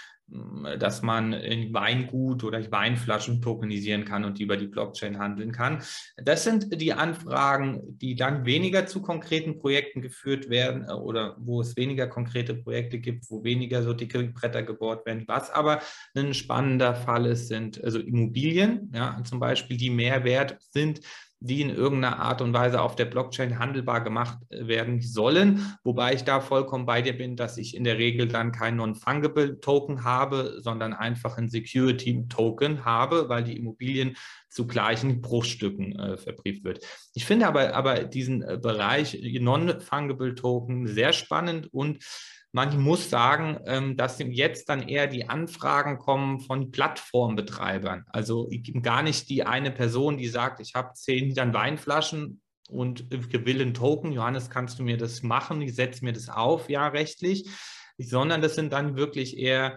dass 0.79 1.03
man 1.03 1.33
in 1.33 1.73
Weingut 1.73 2.43
oder 2.45 2.61
Weinflaschen 2.73 3.41
tokenisieren 3.41 4.05
kann 4.05 4.25
und 4.25 4.39
die 4.39 4.45
über 4.45 4.57
die 4.57 4.67
Blockchain 4.67 5.19
handeln 5.19 5.53
kann. 5.53 5.83
Das 6.17 6.45
sind 6.45 6.81
die 6.81 6.93
Anfragen, 6.93 7.81
die 7.99 8.15
dann 8.17 8.45
weniger 8.45 8.87
zu 8.87 9.01
konkreten 9.01 9.59
Projekten 9.59 10.03
geführt 10.03 10.51
werden 10.51 10.87
äh, 10.89 10.93
oder 10.93 11.37
wo 11.39 11.61
es 11.61 11.77
weniger 11.77 12.07
konkrete 12.07 12.55
Projekte 12.55 12.99
gibt, 12.99 13.31
wo 13.31 13.45
weniger 13.45 13.83
so 13.83 13.93
dicke 13.93 14.25
Bretter 14.25 14.63
gebohrt 14.63 15.07
werden. 15.07 15.25
Was 15.27 15.51
aber 15.51 15.81
ein 16.15 16.35
spannender 16.35 16.95
Fall 16.95 17.27
ist, 17.27 17.49
sind 17.49 17.83
also 17.83 17.99
Immobilien, 17.99 18.91
ja, 18.95 19.23
zum 19.25 19.39
Beispiel, 19.39 19.77
die 19.77 19.91
mehr 19.91 20.25
wert 20.25 20.57
sind 20.71 21.01
die 21.45 21.61
in 21.61 21.69
irgendeiner 21.69 22.21
Art 22.21 22.41
und 22.41 22.55
Weise 22.55 22.81
auf 22.81 22.97
der 22.97 23.05
Blockchain 23.05 23.59
handelbar 23.59 24.03
gemacht 24.03 24.39
äh, 24.49 24.67
werden 24.67 25.03
sollen. 25.03 25.77
Wobei 25.85 26.15
ich 26.15 26.25
da 26.25 26.41
vollkommen 26.41 26.87
bei 26.87 27.03
dir 27.03 27.13
bin, 27.13 27.37
dass 27.37 27.59
ich 27.59 27.77
in 27.77 27.85
der 27.85 27.99
Regel 27.99 28.29
dann 28.29 28.51
kein 28.51 28.77
Non-Fungible 28.77 29.61
Token 29.61 30.05
habe, 30.05 30.57
sondern 30.61 30.95
einfach 30.95 31.37
ein 31.37 31.51
Security 31.51 32.27
Token 32.29 32.87
habe, 32.87 33.29
weil 33.29 33.45
die 33.45 33.59
Immobilien 33.59 34.17
zu 34.55 34.69
gleichen 34.69 35.21
Bruchstücken 35.21 35.99
äh, 35.99 36.17
verbrieft 36.17 36.63
wird. 36.63 36.85
Ich 37.13 37.25
finde 37.25 37.49
aber, 37.49 37.75
aber 37.75 38.05
diesen 38.05 38.43
äh, 38.43 38.57
Bereich 38.57 39.21
Non-Fungible 39.21 40.37
Token 40.37 40.87
sehr 40.87 41.13
spannend 41.13 41.73
und 41.73 42.05
man 42.53 42.81
muss 42.81 43.11
sagen, 43.11 43.59
ähm, 43.67 43.97
dass 43.97 44.21
jetzt 44.21 44.69
dann 44.69 44.89
eher 44.89 45.09
die 45.09 45.29
Anfragen 45.29 45.99
kommen 45.99 46.39
von 46.39 46.71
Plattformbetreibern. 46.71 48.05
Also 48.07 48.49
gar 48.81 49.03
nicht 49.03 49.29
die 49.29 49.43
eine 49.43 49.73
Person, 49.73 50.19
die 50.19 50.29
sagt, 50.29 50.61
ich 50.61 50.77
habe 50.77 50.95
zehn 50.95 51.35
dann 51.35 51.53
Weinflaschen 51.53 52.41
und 52.71 53.11
will 53.11 53.61
einen 53.61 53.75
Token. 53.75 54.13
Johannes, 54.13 54.51
kannst 54.51 54.79
du 54.79 54.85
mir 54.85 54.97
das 54.97 55.25
machen? 55.25 55.63
Ich 55.63 55.75
setze 55.75 56.05
mir 56.05 56.13
das 56.13 56.29
auf, 56.29 56.71
ja, 56.71 56.87
rechtlich. 56.87 57.51
Sondern 57.99 58.41
das 58.41 58.55
sind 58.55 58.73
dann 58.73 58.97
wirklich 58.97 59.37
eher 59.37 59.77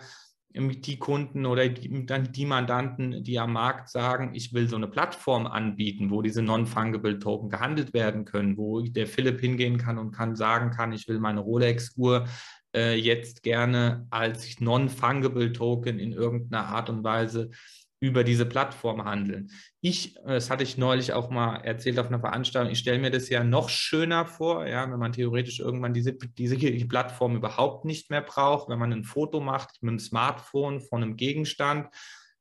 die 0.57 0.97
Kunden 0.97 1.45
oder 1.45 1.69
die, 1.69 2.05
dann 2.05 2.31
die 2.31 2.45
Mandanten, 2.45 3.23
die 3.23 3.39
am 3.39 3.53
Markt 3.53 3.89
sagen, 3.89 4.31
ich 4.33 4.53
will 4.53 4.67
so 4.67 4.75
eine 4.75 4.87
Plattform 4.87 5.47
anbieten, 5.47 6.09
wo 6.09 6.21
diese 6.21 6.41
Non-Fungible 6.41 7.19
Token 7.19 7.49
gehandelt 7.49 7.93
werden 7.93 8.25
können, 8.25 8.57
wo 8.57 8.81
der 8.81 9.07
Philipp 9.07 9.39
hingehen 9.39 9.77
kann 9.77 9.97
und 9.97 10.11
kann 10.11 10.35
sagen 10.35 10.71
kann, 10.71 10.91
ich 10.91 11.07
will 11.07 11.19
meine 11.19 11.39
Rolex-Uhr 11.39 12.27
äh, 12.75 12.95
jetzt 12.95 13.43
gerne 13.43 14.07
als 14.09 14.59
Non-Fungible 14.59 15.53
Token 15.53 15.99
in 15.99 16.11
irgendeiner 16.11 16.65
Art 16.65 16.89
und 16.89 17.03
Weise 17.03 17.49
über 17.99 18.23
diese 18.23 18.45
Plattform 18.45 19.05
handeln. 19.05 19.49
Ich, 19.81 20.15
das 20.25 20.49
hatte 20.49 20.63
ich 20.63 20.77
neulich 20.77 21.13
auch 21.13 21.29
mal 21.29 21.57
erzählt 21.57 21.97
auf 21.99 22.07
einer 22.07 22.19
Veranstaltung, 22.19 22.71
ich 22.71 22.79
stelle 22.79 22.99
mir 22.99 23.11
das 23.11 23.29
ja 23.29 23.43
noch 23.43 23.69
schöner 23.69 24.25
vor, 24.25 24.67
ja, 24.67 24.89
wenn 24.89 24.99
man 24.99 25.13
theoretisch 25.13 25.59
irgendwann 25.59 25.93
diese, 25.93 26.13
diese 26.13 26.57
Plattform 26.87 27.35
überhaupt 27.35 27.85
nicht 27.85 28.11
mehr 28.11 28.21
braucht, 28.21 28.69
wenn 28.69 28.79
man 28.79 28.93
ein 28.93 29.03
Foto 29.03 29.39
macht 29.39 29.81
mit 29.81 29.91
dem 29.91 29.99
Smartphone 29.99 30.79
von 30.79 31.01
einem 31.01 31.15
Gegenstand, 31.15 31.87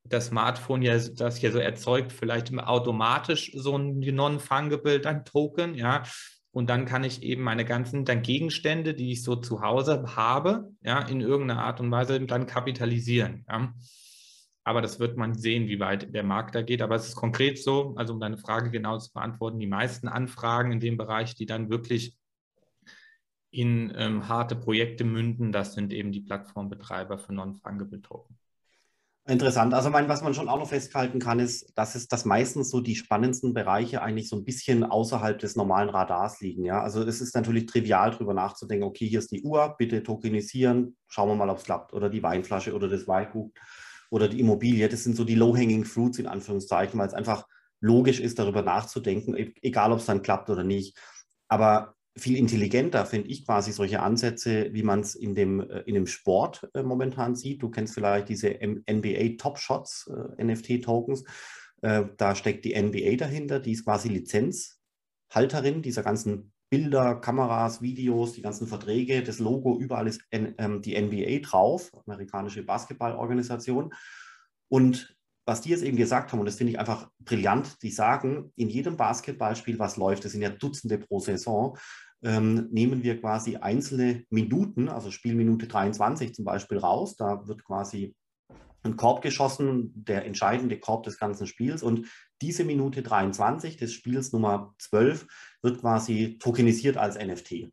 das 0.05 0.27
Smartphone 0.27 0.83
ja, 0.83 0.99
das 0.99 1.41
ja 1.41 1.51
so 1.51 1.59
erzeugt, 1.59 2.13
vielleicht 2.13 2.57
automatisch 2.57 3.51
so 3.55 3.77
ein 3.77 3.99
Non-Fungible, 3.99 5.05
ein 5.05 5.25
Token, 5.25 5.75
ja, 5.75 6.05
und 6.53 6.71
dann 6.71 6.87
kann 6.87 7.05
ich 7.05 7.23
eben 7.23 7.43
meine 7.43 7.67
ganzen 7.67 8.07
dann 8.07 8.23
Gegenstände, 8.23 8.95
die 8.95 9.13
ich 9.13 9.23
so 9.23 9.37
zu 9.37 9.61
Hause 9.61 10.17
habe, 10.17 10.71
ja, 10.83 11.01
in 11.01 11.21
irgendeiner 11.21 11.63
Art 11.63 11.81
und 11.81 11.91
Weise 11.91 12.19
dann 12.21 12.47
kapitalisieren. 12.47 13.45
Ja. 13.47 13.75
Aber 14.67 14.83
das 14.83 14.99
wird 14.99 15.17
man 15.17 15.33
sehen, 15.33 15.69
wie 15.69 15.79
weit 15.79 16.13
der 16.13 16.25
Markt 16.25 16.57
da 16.57 16.63
geht. 16.63 16.83
Aber 16.83 16.97
es 16.97 17.07
ist 17.07 17.15
konkret 17.15 17.57
so, 17.57 17.95
also 17.97 18.13
um 18.13 18.19
deine 18.19 18.37
Frage 18.37 18.73
genau 18.73 18.99
zu 18.99 19.13
beantworten, 19.13 19.61
die 19.61 19.69
meisten 19.69 20.09
Anfragen 20.09 20.73
in 20.73 20.81
dem 20.81 20.97
Bereich, 20.97 21.37
die 21.37 21.47
dann 21.47 21.71
wirklich 21.71 22.17
in 23.53 23.93
ähm, 23.97 24.27
harte 24.27 24.57
Projekte 24.57 25.05
münden, 25.05 25.53
das 25.53 25.75
sind 25.75 25.93
eben 25.93 26.11
die 26.11 26.21
Plattformbetreiber 26.21 27.17
für 27.17 27.33
Non-Fungible 27.33 28.03
Token. 28.03 28.37
Interessant. 29.29 29.73
Also 29.73 29.89
mein, 29.91 30.09
was 30.09 30.23
man 30.23 30.35
schon 30.35 30.49
auch 30.49 30.59
noch 30.59 30.69
festhalten 30.69 31.21
kann, 31.21 31.39
ist, 31.39 31.73
dass 31.79 31.95
es 31.95 32.09
dass 32.09 32.25
meistens 32.25 32.69
so 32.69 32.81
die 32.81 32.97
spannendsten 32.97 33.55
Bereiche 33.55 34.03
eigentlich 34.03 34.29
so 34.29 34.35
ein 34.35 34.45
bisschen 34.45 34.83
außerhalb 34.83 35.39
des 35.39 35.55
normalen 35.55 35.91
Radars 35.91 36.41
liegen. 36.41 36.65
Ja? 36.65 36.83
Also 36.83 37.05
es 37.05 37.21
ist 37.21 37.37
natürlich 37.37 37.67
trivial, 37.67 38.11
darüber 38.11 38.35
nachzudenken, 38.35 38.85
okay, 38.85 39.07
hier 39.07 39.21
ist 39.21 39.31
die 39.31 39.43
Uhr, 39.43 39.77
bitte 39.79 40.03
tokenisieren, 40.03 40.97
schauen 41.07 41.29
wir 41.29 41.37
mal, 41.37 41.51
ob 41.51 41.59
es 41.59 41.65
klappt. 41.65 41.93
Oder 41.93 42.11
die 42.11 42.25
Weinflasche 42.25 42.75
oder 42.75 42.89
das 42.89 43.07
Weingut 43.07 43.53
oder 44.11 44.29
die 44.29 44.41
Immobilie. 44.41 44.89
Das 44.89 45.05
sind 45.05 45.17
so 45.17 45.25
die 45.25 45.35
low-hanging 45.35 45.85
fruits 45.85 46.19
in 46.19 46.27
Anführungszeichen, 46.27 46.99
weil 46.99 47.09
es 47.09 47.15
einfach 47.15 47.47
logisch 47.81 48.21
ist, 48.21 48.39
darüber 48.39 48.63
nachzudenken, 48.63 49.37
e-, 49.37 49.55
egal 49.63 49.93
ob 49.93 49.99
es 49.99 50.07
dann 50.07 50.23
klappt 50.23 50.51
oder 50.51 50.65
nicht. 50.65 50.99
Aber 51.49 51.95
viel 52.17 52.37
intelligenter 52.37 53.05
finde 53.05 53.29
ich 53.29 53.45
quasi 53.45 53.73
solche 53.73 54.01
Ansätze, 54.01 54.73
wie 54.73 54.83
man 54.83 55.01
es 55.01 55.15
in 55.15 55.35
dem, 55.35 55.61
äh, 55.61 55.81
in 55.81 55.95
dem 55.95 56.07
Sport 56.07 56.69
äh, 56.75 56.83
momentan 56.83 57.37
sieht. 57.37 57.63
Du 57.63 57.71
kennst 57.71 57.95
vielleicht 57.95 58.29
diese 58.29 58.59
NBA 58.59 59.37
Top 59.39 59.59
Shots, 59.59 60.11
äh, 60.39 60.43
NFT-Tokens. 60.43 61.25
Äh, 61.83 62.05
da 62.17 62.35
steckt 62.35 62.65
die 62.65 62.75
NBA 62.81 63.17
dahinter, 63.17 63.61
die 63.61 63.73
ist 63.73 63.85
quasi 63.85 64.09
Lizenzhalterin 64.09 65.83
dieser 65.83 66.03
ganzen 66.03 66.53
Bilder, 66.71 67.17
Kameras, 67.17 67.81
Videos, 67.81 68.33
die 68.33 68.43
ganzen 68.43 68.67
Verträge, 68.67 69.23
das 69.23 69.39
Logo, 69.39 69.79
überall 69.79 70.09
ist 70.09 70.23
N, 70.31 70.55
ähm, 70.59 70.83
die 70.83 71.01
NBA 71.01 71.47
drauf, 71.47 71.91
amerikanische 72.07 72.65
Basketballorganisation. 72.65 73.95
Und 74.69 75.17
was 75.47 75.61
die 75.61 75.71
jetzt 75.71 75.85
eben 75.85 75.97
gesagt 75.97 76.33
haben, 76.33 76.41
und 76.41 76.47
das 76.47 76.57
finde 76.57 76.73
ich 76.73 76.79
einfach 76.79 77.09
brillant, 77.21 77.81
die 77.83 77.91
sagen, 77.91 78.53
in 78.57 78.69
jedem 78.69 78.97
Basketballspiel, 78.97 79.79
was 79.79 79.97
läuft, 79.97 80.25
das 80.25 80.33
sind 80.33 80.43
ja 80.43 80.51
Dutzende 80.51 80.99
pro 80.99 81.21
Saison, 81.21 81.79
ähm, 82.23 82.69
nehmen 82.73 83.05
wir 83.05 83.21
quasi 83.21 83.57
einzelne 83.57 84.25
Minuten, 84.31 84.89
also 84.89 85.11
Spielminute 85.13 85.69
23 85.69 86.35
zum 86.35 86.45
Beispiel 86.45 86.79
raus. 86.79 87.15
Da 87.17 87.47
wird 87.47 87.65
quasi 87.65 88.15
einen 88.87 88.97
Korb 88.97 89.23
geschossen, 89.23 89.93
der 89.95 90.25
entscheidende 90.25 90.79
Korb 90.79 91.05
des 91.05 91.19
ganzen 91.19 91.47
Spiels. 91.47 91.83
Und 91.83 92.07
diese 92.41 92.65
Minute 92.65 93.03
23 93.03 93.77
des 93.77 93.93
Spiels 93.93 94.33
Nummer 94.33 94.75
12 94.79 95.27
wird 95.63 95.81
quasi 95.81 96.39
tokenisiert 96.39 96.97
als 96.97 97.19
NFT. 97.19 97.71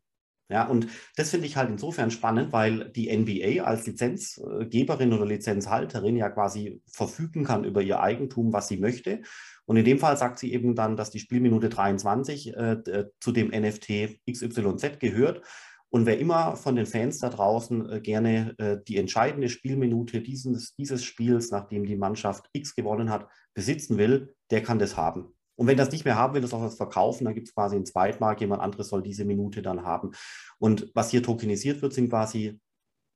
Ja, 0.50 0.66
und 0.66 0.88
das 1.16 1.30
finde 1.30 1.46
ich 1.46 1.56
halt 1.56 1.70
insofern 1.70 2.10
spannend, 2.10 2.52
weil 2.52 2.90
die 2.90 3.10
NBA 3.16 3.64
als 3.64 3.86
Lizenzgeberin 3.86 5.14
oder 5.14 5.24
Lizenzhalterin 5.24 6.16
ja 6.16 6.28
quasi 6.28 6.82
verfügen 6.86 7.44
kann 7.44 7.64
über 7.64 7.80
ihr 7.80 8.00
Eigentum, 8.00 8.52
was 8.52 8.68
sie 8.68 8.76
möchte. 8.76 9.22
Und 9.64 9.78
in 9.78 9.86
dem 9.86 9.98
Fall 9.98 10.18
sagt 10.18 10.38
sie 10.38 10.52
eben 10.52 10.74
dann, 10.74 10.96
dass 10.96 11.10
die 11.10 11.18
Spielminute 11.18 11.70
23 11.70 12.54
äh, 12.54 13.06
zu 13.20 13.32
dem 13.32 13.48
NFT 13.48 14.20
XYZ 14.30 14.98
gehört. 14.98 15.40
Und 15.94 16.06
wer 16.06 16.18
immer 16.18 16.56
von 16.56 16.74
den 16.74 16.86
Fans 16.86 17.20
da 17.20 17.28
draußen 17.28 17.88
äh, 17.88 18.00
gerne 18.00 18.58
äh, 18.58 18.78
die 18.82 18.96
entscheidende 18.96 19.48
Spielminute 19.48 20.22
dieses, 20.22 20.74
dieses 20.74 21.04
Spiels, 21.04 21.52
nachdem 21.52 21.86
die 21.86 21.94
Mannschaft 21.94 22.50
X 22.52 22.74
gewonnen 22.74 23.10
hat, 23.10 23.28
besitzen 23.54 23.96
will, 23.96 24.34
der 24.50 24.60
kann 24.60 24.80
das 24.80 24.96
haben. 24.96 25.36
Und 25.54 25.68
wenn 25.68 25.76
das 25.76 25.92
nicht 25.92 26.04
mehr 26.04 26.16
haben 26.16 26.34
will, 26.34 26.42
das 26.42 26.52
auch 26.52 26.62
was 26.62 26.74
verkaufen, 26.74 27.26
dann 27.26 27.34
gibt 27.34 27.46
es 27.46 27.54
quasi 27.54 27.76
einen 27.76 27.86
Zweitmarkt, 27.86 28.40
jemand 28.40 28.60
anderes 28.60 28.88
soll 28.88 29.04
diese 29.04 29.24
Minute 29.24 29.62
dann 29.62 29.84
haben. 29.84 30.10
Und 30.58 30.90
was 30.94 31.12
hier 31.12 31.22
tokenisiert 31.22 31.80
wird, 31.80 31.92
sind 31.92 32.08
quasi 32.08 32.60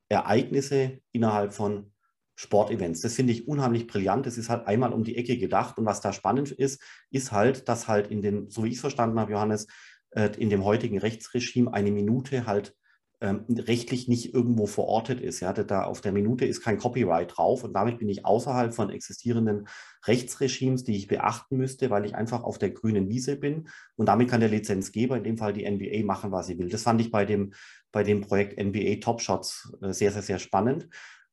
Ereignisse 0.08 1.00
innerhalb 1.10 1.54
von 1.54 1.92
Sportevents. 2.36 3.00
Das 3.00 3.14
finde 3.14 3.32
ich 3.32 3.48
unheimlich 3.48 3.88
brillant. 3.88 4.24
Das 4.24 4.38
ist 4.38 4.50
halt 4.50 4.68
einmal 4.68 4.92
um 4.92 5.02
die 5.02 5.16
Ecke 5.16 5.36
gedacht. 5.36 5.78
Und 5.78 5.86
was 5.86 6.00
da 6.00 6.12
spannend 6.12 6.52
ist, 6.52 6.80
ist 7.10 7.32
halt, 7.32 7.68
dass 7.68 7.88
halt 7.88 8.06
in 8.12 8.22
den, 8.22 8.48
so 8.50 8.62
wie 8.62 8.68
ich 8.68 8.74
es 8.74 8.80
verstanden 8.80 9.18
habe, 9.18 9.32
Johannes, 9.32 9.66
äh, 10.10 10.30
in 10.38 10.50
dem 10.50 10.64
heutigen 10.64 10.98
Rechtsregime 10.98 11.72
eine 11.72 11.90
Minute 11.90 12.46
halt 12.46 12.74
ähm, 13.20 13.44
rechtlich 13.50 14.06
nicht 14.06 14.32
irgendwo 14.32 14.66
verortet 14.66 15.20
ist. 15.20 15.40
Ja, 15.40 15.52
da 15.52 15.82
auf 15.82 16.00
der 16.00 16.12
Minute 16.12 16.44
ist 16.44 16.62
kein 16.62 16.78
Copyright 16.78 17.36
drauf 17.36 17.64
und 17.64 17.72
damit 17.72 17.98
bin 17.98 18.08
ich 18.08 18.24
außerhalb 18.24 18.72
von 18.72 18.90
existierenden 18.90 19.66
Rechtsregimes, 20.06 20.84
die 20.84 20.96
ich 20.96 21.08
beachten 21.08 21.56
müsste, 21.56 21.90
weil 21.90 22.04
ich 22.04 22.14
einfach 22.14 22.44
auf 22.44 22.58
der 22.58 22.70
grünen 22.70 23.08
Wiese 23.08 23.36
bin 23.36 23.68
und 23.96 24.06
damit 24.06 24.30
kann 24.30 24.40
der 24.40 24.48
Lizenzgeber, 24.48 25.16
in 25.16 25.24
dem 25.24 25.36
Fall 25.36 25.52
die 25.52 25.68
NBA, 25.68 26.04
machen, 26.04 26.30
was 26.30 26.46
sie 26.46 26.58
will. 26.58 26.68
Das 26.68 26.82
fand 26.82 27.00
ich 27.00 27.10
bei 27.10 27.24
dem, 27.24 27.54
bei 27.90 28.04
dem 28.04 28.20
Projekt 28.20 28.56
NBA 28.56 29.00
Top 29.00 29.20
Shots 29.20 29.72
äh, 29.82 29.92
sehr, 29.92 30.12
sehr, 30.12 30.22
sehr 30.22 30.38
spannend. 30.38 30.88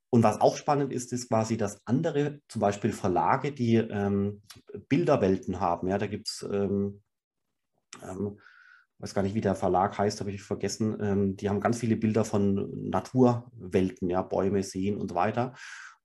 Und 0.09 0.23
was 0.23 0.39
auch 0.39 0.55
spannend 0.55 0.93
ist, 0.93 1.11
ist 1.13 1.27
quasi, 1.27 1.57
dass 1.57 1.81
andere, 1.85 2.39
zum 2.47 2.61
Beispiel 2.61 2.93
Verlage, 2.93 3.51
die 3.51 3.75
ähm, 3.75 4.41
Bilderwelten 4.87 5.59
haben. 5.59 5.87
Ja, 5.87 5.97
da 5.97 6.07
gibt 6.07 6.29
es 6.29 6.47
ähm, 6.49 7.01
ähm, 8.01 8.39
weiß 8.99 9.13
gar 9.13 9.21
nicht, 9.21 9.35
wie 9.35 9.41
der 9.41 9.55
Verlag 9.55 9.97
heißt, 9.97 10.19
habe 10.19 10.31
ich 10.31 10.41
vergessen. 10.41 10.97
Ähm, 11.01 11.37
die 11.37 11.49
haben 11.49 11.59
ganz 11.59 11.79
viele 11.79 11.95
Bilder 11.95 12.25
von 12.25 12.89
Naturwelten, 12.89 14.09
ja, 14.09 14.21
Bäume, 14.21 14.63
Seen 14.63 14.97
und 14.97 15.09
so 15.09 15.15
weiter. 15.15 15.53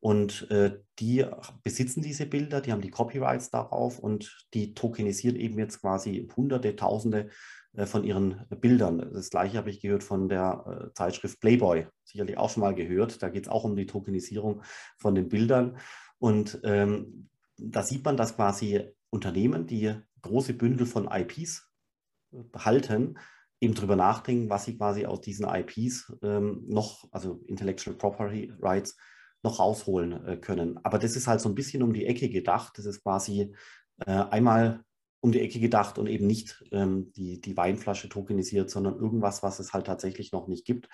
Und 0.00 0.50
äh, 0.50 0.78
die 0.98 1.26
besitzen 1.62 2.00
diese 2.02 2.24
Bilder, 2.24 2.62
die 2.62 2.72
haben 2.72 2.80
die 2.80 2.90
Copyrights 2.90 3.50
darauf 3.50 3.98
und 3.98 4.46
die 4.54 4.72
tokenisieren 4.74 5.36
eben 5.36 5.58
jetzt 5.58 5.82
quasi 5.82 6.26
Hunderte, 6.34 6.74
Tausende 6.74 7.28
äh, 7.74 7.84
von 7.84 8.04
ihren 8.04 8.46
Bildern. 8.60 9.10
Das 9.12 9.28
gleiche 9.28 9.58
habe 9.58 9.68
ich 9.68 9.80
gehört 9.80 10.02
von 10.02 10.28
der 10.28 10.64
äh, 10.90 10.94
Zeitschrift 10.94 11.40
Playboy, 11.40 11.86
sicherlich 12.04 12.38
auch 12.38 12.48
schon 12.48 12.62
mal 12.62 12.74
gehört. 12.74 13.22
Da 13.22 13.28
geht 13.28 13.44
es 13.44 13.48
auch 13.50 13.64
um 13.64 13.76
die 13.76 13.86
Tokenisierung 13.86 14.62
von 14.96 15.14
den 15.14 15.28
Bildern. 15.28 15.76
Und 16.18 16.60
ähm, 16.64 17.28
da 17.58 17.82
sieht 17.82 18.04
man, 18.04 18.16
dass 18.16 18.36
quasi 18.36 18.88
Unternehmen, 19.10 19.66
die 19.66 19.94
große 20.22 20.54
Bündel 20.54 20.86
von 20.86 21.10
IPs 21.10 21.69
behalten, 22.30 23.18
eben 23.60 23.74
drüber 23.74 23.96
nachdenken, 23.96 24.50
was 24.50 24.64
sie 24.64 24.76
quasi 24.76 25.06
aus 25.06 25.20
diesen 25.20 25.46
IPs 25.46 26.12
ähm, 26.22 26.64
noch, 26.66 27.04
also 27.12 27.42
Intellectual 27.46 27.96
Property 27.96 28.52
Rights, 28.60 28.96
noch 29.42 29.58
rausholen 29.58 30.26
äh, 30.26 30.36
können. 30.36 30.78
Aber 30.84 30.98
das 30.98 31.16
ist 31.16 31.26
halt 31.26 31.40
so 31.40 31.48
ein 31.48 31.54
bisschen 31.54 31.82
um 31.82 31.92
die 31.92 32.06
Ecke 32.06 32.28
gedacht. 32.28 32.76
Das 32.76 32.86
ist 32.86 33.02
quasi 33.02 33.54
äh, 34.06 34.10
einmal 34.10 34.84
um 35.20 35.32
die 35.32 35.40
Ecke 35.40 35.60
gedacht 35.60 35.98
und 35.98 36.06
eben 36.06 36.26
nicht 36.26 36.64
ähm, 36.72 37.12
die, 37.12 37.40
die 37.40 37.56
Weinflasche 37.56 38.08
tokenisiert, 38.08 38.70
sondern 38.70 38.96
irgendwas, 38.96 39.42
was 39.42 39.58
es 39.58 39.72
halt 39.72 39.86
tatsächlich 39.86 40.32
noch 40.32 40.48
nicht 40.48 40.64
gibt. 40.64 40.88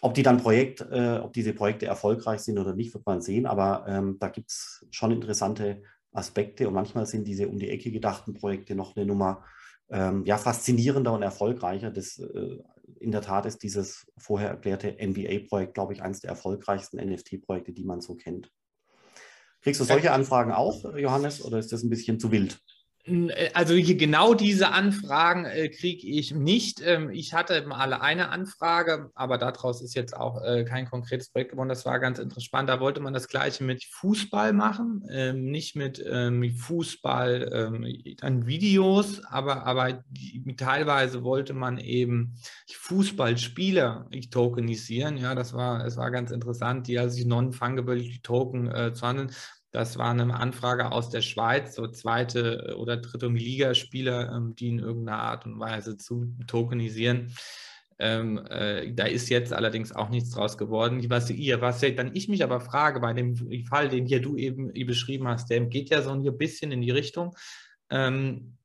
Ob 0.00 0.14
die 0.14 0.22
dann 0.22 0.38
Projekt, 0.38 0.80
äh, 0.80 1.18
ob 1.22 1.32
diese 1.32 1.52
Projekte 1.52 1.86
erfolgreich 1.86 2.40
sind 2.40 2.58
oder 2.58 2.74
nicht, 2.74 2.94
wird 2.94 3.06
man 3.06 3.20
sehen. 3.20 3.46
Aber 3.46 3.84
ähm, 3.88 4.16
da 4.20 4.28
gibt 4.28 4.50
es 4.50 4.86
schon 4.90 5.10
interessante 5.10 5.82
Aspekte 6.12 6.68
und 6.68 6.74
manchmal 6.74 7.06
sind 7.06 7.26
diese 7.26 7.48
um 7.48 7.58
die 7.58 7.70
Ecke 7.70 7.90
gedachten 7.90 8.34
Projekte 8.34 8.74
noch 8.76 8.96
eine 8.96 9.06
Nummer 9.06 9.44
ähm, 9.90 10.24
ja, 10.24 10.38
faszinierender 10.38 11.12
und 11.12 11.22
erfolgreicher. 11.22 11.90
Das, 11.90 12.18
äh, 12.18 12.58
in 13.00 13.10
der 13.10 13.22
Tat 13.22 13.46
ist 13.46 13.62
dieses 13.62 14.06
vorher 14.16 14.50
erklärte 14.50 14.96
NBA-Projekt, 15.00 15.74
glaube 15.74 15.92
ich, 15.92 16.02
eines 16.02 16.20
der 16.20 16.30
erfolgreichsten 16.30 16.98
NFT-Projekte, 16.98 17.72
die 17.72 17.84
man 17.84 18.00
so 18.00 18.14
kennt. 18.14 18.50
Kriegst 19.60 19.80
du 19.80 19.84
solche 19.84 20.12
Anfragen 20.12 20.52
auch, 20.52 20.96
Johannes, 20.96 21.44
oder 21.44 21.58
ist 21.58 21.72
das 21.72 21.82
ein 21.82 21.90
bisschen 21.90 22.20
zu 22.20 22.30
wild? 22.30 22.60
Äh, 23.08 23.50
also 23.54 23.74
genau 23.74 24.34
diese 24.34 24.70
Anfragen 24.70 25.44
äh, 25.44 25.68
kriege 25.68 26.06
ich 26.06 26.34
nicht. 26.34 26.80
Ähm, 26.84 27.10
ich 27.10 27.34
hatte 27.34 27.66
mal 27.66 27.92
eine 27.92 28.28
Anfrage, 28.28 29.10
aber 29.14 29.38
daraus 29.38 29.82
ist 29.82 29.94
jetzt 29.94 30.16
auch 30.16 30.42
äh, 30.42 30.64
kein 30.64 30.88
konkretes 30.88 31.30
Projekt 31.30 31.52
geworden. 31.52 31.68
Das 31.68 31.86
war 31.86 31.98
ganz 31.98 32.18
interessant. 32.18 32.68
Da 32.68 32.80
wollte 32.80 33.00
man 33.00 33.14
das 33.14 33.28
gleiche 33.28 33.64
mit 33.64 33.84
Fußball 33.84 34.52
machen, 34.52 35.04
ähm, 35.10 35.50
nicht 35.50 35.76
mit 35.76 36.02
ähm, 36.06 36.54
Fußball 36.54 37.50
ähm, 37.52 38.16
an 38.20 38.46
Videos, 38.46 39.24
aber, 39.24 39.64
aber 39.66 40.04
die, 40.08 40.54
teilweise 40.56 41.22
wollte 41.24 41.54
man 41.54 41.78
eben 41.78 42.34
Fußballspieler 42.70 44.08
tokenisieren. 44.30 45.16
Ja, 45.16 45.34
das 45.34 45.52
war, 45.54 45.84
das 45.84 45.96
war 45.96 46.10
ganz 46.10 46.30
interessant, 46.30 46.86
die 46.86 46.98
also 46.98 47.26
non-fungible 47.26 48.20
Token 48.22 48.70
äh, 48.70 48.92
zu 48.92 49.06
handeln. 49.06 49.30
Das 49.70 49.98
war 49.98 50.10
eine 50.10 50.34
Anfrage 50.34 50.92
aus 50.92 51.10
der 51.10 51.20
Schweiz, 51.20 51.74
so 51.74 51.86
zweite 51.88 52.76
oder 52.78 52.96
dritte 52.96 53.28
Ligaspieler, 53.28 54.32
ähm, 54.32 54.54
die 54.54 54.68
in 54.68 54.78
irgendeiner 54.78 55.20
Art 55.20 55.44
und 55.44 55.60
Weise 55.60 55.96
zu 55.96 56.34
tokenisieren. 56.46 57.34
Ähm, 57.98 58.38
äh, 58.48 58.92
da 58.94 59.04
ist 59.06 59.28
jetzt 59.28 59.52
allerdings 59.52 59.92
auch 59.92 60.08
nichts 60.08 60.30
draus 60.30 60.56
geworden. 60.56 61.04
Was, 61.10 61.28
ihr, 61.30 61.60
was 61.60 61.80
dann 61.80 62.14
ich 62.14 62.28
mich 62.28 62.44
aber 62.44 62.60
frage, 62.60 63.00
bei 63.00 63.12
dem 63.12 63.36
Fall, 63.66 63.88
den 63.88 64.06
hier 64.06 64.22
du 64.22 64.36
eben 64.36 64.72
beschrieben 64.86 65.26
hast, 65.28 65.50
der 65.50 65.60
geht 65.66 65.90
ja 65.90 66.02
so 66.02 66.10
ein 66.12 66.38
bisschen 66.38 66.70
in 66.70 66.80
die 66.80 66.92
Richtung, 66.92 67.36
ähm, 67.90 68.56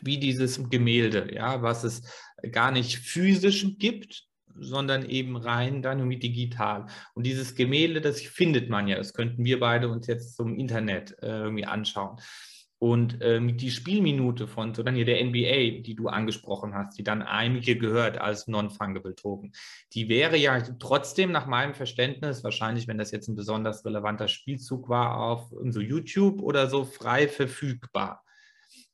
wie 0.00 0.18
dieses 0.18 0.70
Gemälde, 0.70 1.34
ja, 1.34 1.60
was 1.60 1.82
es 1.82 2.02
gar 2.52 2.70
nicht 2.70 2.98
physisch 2.98 3.66
gibt, 3.78 4.27
sondern 4.60 5.08
eben 5.08 5.36
rein 5.36 5.82
dann 5.82 5.98
irgendwie 5.98 6.18
digital. 6.18 6.86
Und 7.14 7.24
dieses 7.26 7.54
Gemälde, 7.54 8.00
das 8.00 8.20
findet 8.20 8.68
man 8.68 8.88
ja, 8.88 8.96
das 8.96 9.14
könnten 9.14 9.44
wir 9.44 9.60
beide 9.60 9.88
uns 9.88 10.06
jetzt 10.06 10.36
zum 10.36 10.58
Internet 10.58 11.16
äh, 11.22 11.42
irgendwie 11.42 11.66
anschauen. 11.66 12.18
Und 12.80 13.18
ähm, 13.22 13.56
die 13.56 13.72
Spielminute 13.72 14.46
von 14.46 14.72
so 14.72 14.84
dann 14.84 14.94
hier 14.94 15.04
der 15.04 15.24
NBA, 15.24 15.82
die 15.82 15.96
du 15.96 16.06
angesprochen 16.06 16.74
hast, 16.74 16.96
die 16.96 17.02
dann 17.02 17.22
einige 17.22 17.76
gehört 17.76 18.18
als 18.18 18.46
Non-Fungible 18.46 19.16
Token, 19.16 19.52
die 19.94 20.08
wäre 20.08 20.36
ja 20.36 20.60
trotzdem 20.78 21.32
nach 21.32 21.46
meinem 21.46 21.74
Verständnis, 21.74 22.44
wahrscheinlich, 22.44 22.86
wenn 22.86 22.98
das 22.98 23.10
jetzt 23.10 23.26
ein 23.26 23.34
besonders 23.34 23.84
relevanter 23.84 24.28
Spielzug 24.28 24.88
war, 24.88 25.18
auf 25.18 25.52
so 25.70 25.80
YouTube 25.80 26.40
oder 26.40 26.68
so 26.68 26.84
frei 26.84 27.26
verfügbar. 27.26 28.22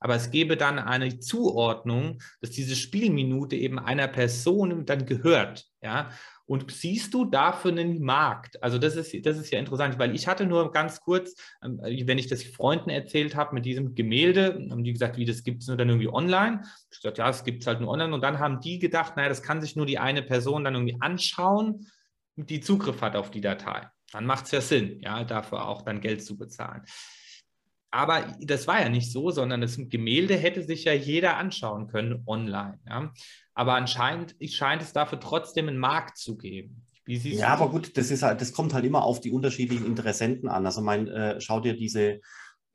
Aber 0.04 0.16
es 0.16 0.30
gäbe 0.30 0.58
dann 0.58 0.78
eine 0.78 1.18
Zuordnung, 1.18 2.18
dass 2.42 2.50
diese 2.50 2.76
Spielminute 2.76 3.56
eben 3.56 3.78
einer 3.78 4.06
Person 4.06 4.84
dann 4.84 5.06
gehört. 5.06 5.64
Ja? 5.80 6.10
Und 6.44 6.70
siehst 6.70 7.14
du 7.14 7.24
dafür 7.24 7.70
einen 7.70 8.02
Markt? 8.02 8.62
Also 8.62 8.76
das 8.76 8.96
ist, 8.96 9.14
das 9.24 9.38
ist 9.38 9.50
ja 9.50 9.58
interessant, 9.58 9.98
weil 9.98 10.14
ich 10.14 10.28
hatte 10.28 10.44
nur 10.44 10.72
ganz 10.72 11.00
kurz, 11.00 11.34
ähm, 11.62 11.80
wenn 11.82 12.18
ich 12.18 12.26
das 12.26 12.42
Freunden 12.42 12.90
erzählt 12.90 13.34
habe 13.34 13.54
mit 13.54 13.64
diesem 13.64 13.94
Gemälde, 13.94 14.68
haben 14.70 14.84
die 14.84 14.92
gesagt, 14.92 15.16
wie 15.16 15.24
das 15.24 15.42
gibt 15.42 15.62
es 15.62 15.68
nur 15.68 15.78
dann 15.78 15.88
irgendwie 15.88 16.12
online. 16.12 16.60
Ich 16.90 16.98
gesagt, 16.98 17.16
ja, 17.16 17.30
es 17.30 17.42
gibt 17.42 17.62
es 17.62 17.66
halt 17.66 17.80
nur 17.80 17.88
online. 17.88 18.12
Und 18.12 18.20
dann 18.20 18.38
haben 18.38 18.60
die 18.60 18.78
gedacht, 18.78 19.16
naja, 19.16 19.30
das 19.30 19.42
kann 19.42 19.62
sich 19.62 19.74
nur 19.74 19.86
die 19.86 19.98
eine 19.98 20.22
Person 20.22 20.64
dann 20.64 20.74
irgendwie 20.74 21.00
anschauen, 21.00 21.86
die 22.36 22.60
Zugriff 22.60 23.00
hat 23.00 23.16
auf 23.16 23.30
die 23.30 23.40
Datei. 23.40 23.88
Dann 24.12 24.26
macht 24.26 24.44
es 24.44 24.50
ja 24.50 24.60
Sinn, 24.60 25.00
ja, 25.00 25.24
dafür 25.24 25.66
auch 25.66 25.80
dann 25.80 26.02
Geld 26.02 26.22
zu 26.22 26.36
bezahlen. 26.36 26.82
Aber 27.94 28.24
das 28.40 28.66
war 28.66 28.80
ja 28.80 28.88
nicht 28.88 29.12
so, 29.12 29.30
sondern 29.30 29.61
das 29.61 29.78
Gemälde 29.78 30.35
hätte 30.35 30.64
sich 30.64 30.85
ja 30.85 30.92
jeder 30.92 31.37
anschauen 31.37 31.87
können 31.87 32.24
online. 32.26 32.80
Ja? 32.88 33.12
Aber 33.54 33.74
anscheinend 33.74 34.35
scheint 34.50 34.83
es 34.83 34.92
dafür 34.92 35.20
trotzdem 35.20 35.68
einen 35.68 35.78
Markt 35.78 36.18
zu 36.18 36.37
geben. 36.37 36.85
ja, 37.07 37.48
aber 37.48 37.70
gut, 37.70 37.96
das, 37.96 38.11
ist 38.11 38.24
halt, 38.24 38.40
das 38.40 38.52
kommt 38.52 38.74
halt 38.74 38.85
immer 38.85 39.04
auf 39.04 39.20
die 39.20 39.30
unterschiedlichen 39.30 39.87
Interessenten 39.87 40.48
an. 40.48 40.66
Also 40.66 40.80
mein, 40.80 41.07
äh, 41.07 41.40
schau 41.40 41.61
dir 41.61 41.76
diese, 41.76 42.20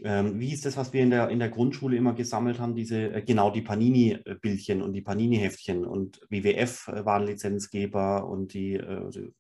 ähm, 0.01 0.39
wie 0.39 0.53
ist 0.53 0.65
das, 0.65 0.77
was 0.77 0.93
wir 0.93 1.03
in 1.03 1.09
der, 1.09 1.27
in 1.27 1.39
der 1.39 1.49
Grundschule 1.49 1.97
immer 1.97 2.13
gesammelt 2.13 2.59
haben, 2.59 2.73
diese, 2.73 3.11
äh, 3.11 3.21
genau, 3.21 3.51
die 3.51 3.61
Panini-Bildchen 3.61 4.81
und 4.81 4.93
die 4.93 5.01
Panini-Heftchen 5.01 5.83
und 5.83 6.21
WWF 6.29 6.87
äh, 6.87 7.05
waren 7.05 7.25
Lizenzgeber 7.25 8.25
und 8.25 8.53
die 8.53 8.75
äh, 8.75 9.31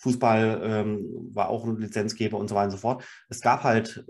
Fußball 0.00 0.60
ähm, 0.64 1.30
war 1.32 1.48
auch 1.48 1.64
ein 1.64 1.76
Lizenzgeber 1.76 2.38
und 2.38 2.48
so 2.48 2.56
weiter 2.56 2.66
und 2.66 2.70
so 2.72 2.78
fort. 2.78 3.04
Es 3.28 3.40
gab 3.40 3.62
halt 3.62 4.04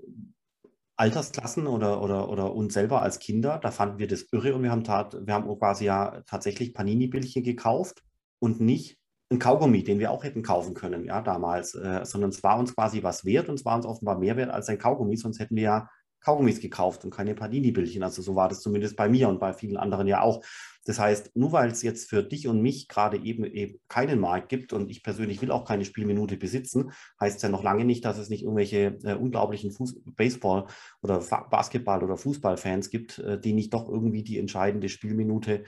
Altersklassen 0.96 1.66
oder, 1.66 2.02
oder, 2.02 2.28
oder 2.30 2.54
uns 2.54 2.74
selber 2.74 3.02
als 3.02 3.18
Kinder, 3.18 3.59
da 3.59 3.70
fanden 3.70 3.98
wir 3.98 4.09
das 4.09 4.26
irre 4.32 4.54
und 4.54 4.62
wir 4.62 4.70
haben, 4.70 4.85
tat, 4.85 5.16
wir 5.26 5.35
haben 5.35 5.59
quasi 5.59 5.85
ja 5.85 6.22
tatsächlich 6.26 6.72
Panini-Bildchen 6.72 7.44
gekauft 7.44 8.02
und 8.38 8.61
nicht 8.61 8.98
ein 9.30 9.38
Kaugummi, 9.38 9.82
den 9.82 9.98
wir 9.98 10.11
auch 10.11 10.24
hätten 10.24 10.42
kaufen 10.42 10.74
können, 10.74 11.04
ja, 11.04 11.20
damals, 11.20 11.74
äh, 11.74 12.04
sondern 12.04 12.30
es 12.30 12.42
war 12.42 12.59
uns 12.59 12.74
quasi 12.74 13.02
was 13.02 13.24
wert 13.24 13.48
und 13.48 13.56
es 13.56 13.64
war 13.64 13.76
uns 13.76 13.85
offenbar 13.85 14.18
mehr 14.18 14.37
wert 14.37 14.50
als 14.50 14.68
ein 14.68 14.78
Kaugummi, 14.78 15.16
sonst 15.16 15.40
hätten 15.40 15.56
wir 15.56 15.62
ja 15.62 15.90
Kaugummis 16.26 16.60
gekauft 16.60 17.04
und 17.04 17.12
keine 17.14 17.36
Panini-Bildchen. 17.36 18.02
Also 18.02 18.20
so 18.20 18.34
war 18.34 18.48
das 18.48 18.60
zumindest 18.60 18.96
bei 18.96 19.08
mir 19.08 19.28
und 19.28 19.38
bei 19.38 19.52
vielen 19.52 19.76
anderen 19.76 20.08
ja 20.08 20.22
auch. 20.22 20.42
Das 20.84 20.98
heißt, 20.98 21.36
nur 21.36 21.52
weil 21.52 21.70
es 21.70 21.82
jetzt 21.82 22.10
für 22.10 22.24
dich 22.24 22.48
und 22.48 22.60
mich 22.60 22.88
gerade 22.88 23.16
eben, 23.16 23.44
eben 23.44 23.78
keinen 23.88 24.18
Markt 24.18 24.48
gibt 24.48 24.72
und 24.72 24.90
ich 24.90 25.04
persönlich 25.04 25.40
will 25.40 25.52
auch 25.52 25.64
keine 25.64 25.84
Spielminute 25.84 26.36
besitzen, 26.36 26.90
heißt 27.20 27.36
es 27.36 27.42
ja 27.42 27.48
noch 27.48 27.62
lange 27.62 27.84
nicht, 27.84 28.04
dass 28.04 28.18
es 28.18 28.28
nicht 28.28 28.42
irgendwelche 28.42 28.98
äh, 29.04 29.14
unglaublichen 29.14 29.70
Fuß 29.70 30.00
Baseball- 30.16 30.66
oder 31.00 31.20
Basketball- 31.20 32.02
oder 32.02 32.16
Fußballfans 32.16 32.90
gibt, 32.90 33.20
äh, 33.20 33.38
die 33.38 33.52
nicht 33.52 33.72
doch 33.72 33.88
irgendwie 33.88 34.24
die 34.24 34.38
entscheidende 34.38 34.88
Spielminute 34.88 35.62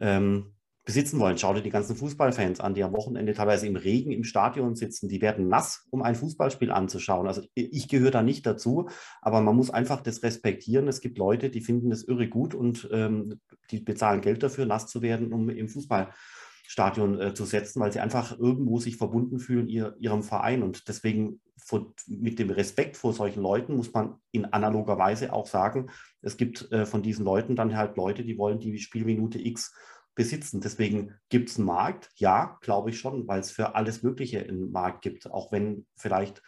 ähm, 0.00 0.54
besitzen 0.90 1.20
wollen. 1.20 1.38
Schau 1.38 1.54
dir 1.54 1.62
die 1.62 1.70
ganzen 1.70 1.94
Fußballfans 1.94 2.58
an, 2.58 2.74
die 2.74 2.82
am 2.82 2.92
Wochenende 2.92 3.32
teilweise 3.32 3.64
im 3.68 3.76
Regen 3.76 4.10
im 4.10 4.24
Stadion 4.24 4.74
sitzen. 4.74 5.08
Die 5.08 5.20
werden 5.20 5.46
nass, 5.46 5.86
um 5.90 6.02
ein 6.02 6.16
Fußballspiel 6.16 6.72
anzuschauen. 6.72 7.28
Also 7.28 7.42
ich 7.54 7.86
gehöre 7.86 8.10
da 8.10 8.24
nicht 8.24 8.44
dazu, 8.44 8.88
aber 9.22 9.40
man 9.40 9.54
muss 9.54 9.70
einfach 9.70 10.00
das 10.00 10.24
respektieren. 10.24 10.88
Es 10.88 11.00
gibt 11.00 11.16
Leute, 11.16 11.48
die 11.48 11.60
finden 11.60 11.90
das 11.90 12.02
irre 12.02 12.28
gut 12.28 12.56
und 12.56 12.88
ähm, 12.90 13.38
die 13.70 13.78
bezahlen 13.78 14.20
Geld 14.20 14.42
dafür, 14.42 14.66
nass 14.66 14.88
zu 14.88 15.00
werden, 15.00 15.32
um 15.32 15.48
im 15.48 15.68
Fußballstadion 15.68 17.20
äh, 17.20 17.34
zu 17.34 17.44
setzen, 17.44 17.78
weil 17.78 17.92
sie 17.92 18.00
einfach 18.00 18.36
irgendwo 18.36 18.80
sich 18.80 18.96
verbunden 18.96 19.38
fühlen 19.38 19.68
ihr, 19.68 19.94
ihrem 20.00 20.24
Verein. 20.24 20.64
Und 20.64 20.88
deswegen 20.88 21.40
vor, 21.56 21.94
mit 22.08 22.40
dem 22.40 22.50
Respekt 22.50 22.96
vor 22.96 23.12
solchen 23.12 23.42
Leuten 23.42 23.76
muss 23.76 23.92
man 23.92 24.16
in 24.32 24.44
analoger 24.46 24.98
Weise 24.98 25.32
auch 25.32 25.46
sagen, 25.46 25.88
es 26.20 26.36
gibt 26.36 26.72
äh, 26.72 26.84
von 26.84 27.00
diesen 27.00 27.24
Leuten 27.24 27.54
dann 27.54 27.76
halt 27.76 27.96
Leute, 27.96 28.24
die 28.24 28.38
wollen 28.38 28.58
die 28.58 28.76
Spielminute 28.78 29.38
X 29.38 29.72
besitzen. 30.14 30.60
Deswegen 30.60 31.14
gibt 31.28 31.50
es 31.50 31.56
einen 31.56 31.66
Markt, 31.66 32.10
ja, 32.16 32.58
glaube 32.60 32.90
ich 32.90 32.98
schon, 32.98 33.26
weil 33.26 33.40
es 33.40 33.50
für 33.50 33.74
alles 33.74 34.02
Mögliche 34.02 34.40
einen 34.40 34.70
Markt 34.70 35.02
gibt, 35.02 35.30
auch 35.30 35.52
wenn 35.52 35.86
vielleicht 35.96 36.42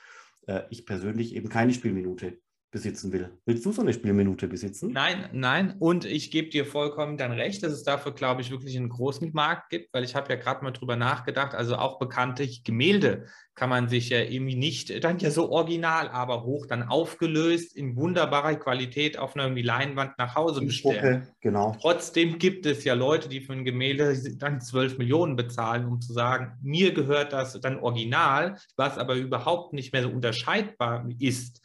äh, 0.46 0.62
ich 0.70 0.86
persönlich 0.86 1.34
eben 1.34 1.48
keine 1.48 1.72
Spielminute 1.72 2.38
besitzen 2.72 3.12
will. 3.12 3.30
Willst 3.44 3.66
du 3.66 3.70
so 3.70 3.82
eine 3.82 3.92
Spielminute 3.92 4.48
besitzen? 4.48 4.92
Nein, 4.92 5.28
nein. 5.32 5.76
Und 5.78 6.06
ich 6.06 6.30
gebe 6.30 6.48
dir 6.48 6.64
vollkommen 6.64 7.18
dann 7.18 7.30
recht, 7.30 7.62
dass 7.62 7.70
es 7.70 7.82
dafür, 7.84 8.12
glaube 8.12 8.40
ich, 8.40 8.50
wirklich 8.50 8.76
einen 8.78 8.88
großen 8.88 9.30
Markt 9.34 9.68
gibt, 9.68 9.92
weil 9.92 10.04
ich 10.04 10.14
habe 10.14 10.32
ja 10.32 10.40
gerade 10.40 10.64
mal 10.64 10.70
drüber 10.70 10.96
nachgedacht, 10.96 11.54
also 11.54 11.76
auch 11.76 11.98
bekannte 11.98 12.48
Gemälde 12.64 13.26
kann 13.54 13.68
man 13.68 13.90
sich 13.90 14.08
ja 14.08 14.20
irgendwie 14.20 14.56
nicht, 14.56 15.04
dann 15.04 15.18
ja 15.18 15.30
so 15.30 15.50
original, 15.50 16.08
aber 16.08 16.44
hoch 16.44 16.64
dann 16.64 16.82
aufgelöst 16.82 17.76
in 17.76 17.94
wunderbarer 17.96 18.54
Qualität 18.54 19.18
auf 19.18 19.36
einer 19.36 19.50
Leinwand 19.50 20.16
nach 20.16 20.34
Hause 20.34 20.62
bestellen. 20.62 21.22
Okay, 21.22 21.32
genau. 21.42 21.76
Trotzdem 21.78 22.38
gibt 22.38 22.64
es 22.64 22.84
ja 22.84 22.94
Leute, 22.94 23.28
die 23.28 23.42
für 23.42 23.52
ein 23.52 23.66
Gemälde 23.66 24.16
dann 24.38 24.62
12 24.62 24.96
Millionen 24.96 25.36
bezahlen, 25.36 25.84
um 25.84 26.00
zu 26.00 26.14
sagen, 26.14 26.58
mir 26.62 26.94
gehört 26.94 27.34
das 27.34 27.60
dann 27.60 27.78
original, 27.78 28.56
was 28.76 28.96
aber 28.96 29.16
überhaupt 29.16 29.74
nicht 29.74 29.92
mehr 29.92 30.04
so 30.04 30.08
unterscheidbar 30.08 31.06
ist 31.18 31.60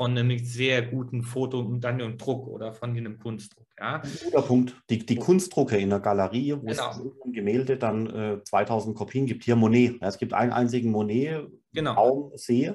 von 0.00 0.16
einem 0.16 0.38
sehr 0.38 0.80
guten 0.80 1.22
Foto 1.22 1.58
und 1.60 1.82
dann 1.82 2.00
einem 2.00 2.16
Druck 2.16 2.46
oder 2.46 2.72
von 2.72 2.96
einem 2.96 3.18
Kunstdruck. 3.18 3.66
Ja. 3.78 4.00
Ein 4.00 4.10
guter 4.24 4.40
Punkt. 4.40 4.74
Die, 4.88 5.04
die 5.04 5.16
Kunstdrucke 5.16 5.76
in 5.76 5.90
der 5.90 6.00
Galerie, 6.00 6.54
wo 6.54 6.64
genau. 6.64 6.90
es 6.90 7.00
ein 7.22 7.32
Gemälde 7.34 7.76
dann 7.76 8.06
äh, 8.06 8.42
2000 8.42 8.96
Kopien 8.96 9.26
gibt. 9.26 9.44
Hier 9.44 9.56
Monet. 9.56 10.00
Ja, 10.00 10.08
es 10.08 10.16
gibt 10.16 10.32
einen 10.32 10.52
einzigen 10.52 10.90
Monet, 10.90 11.46
genau. 11.74 11.92
Raum, 11.92 12.32
See 12.34 12.72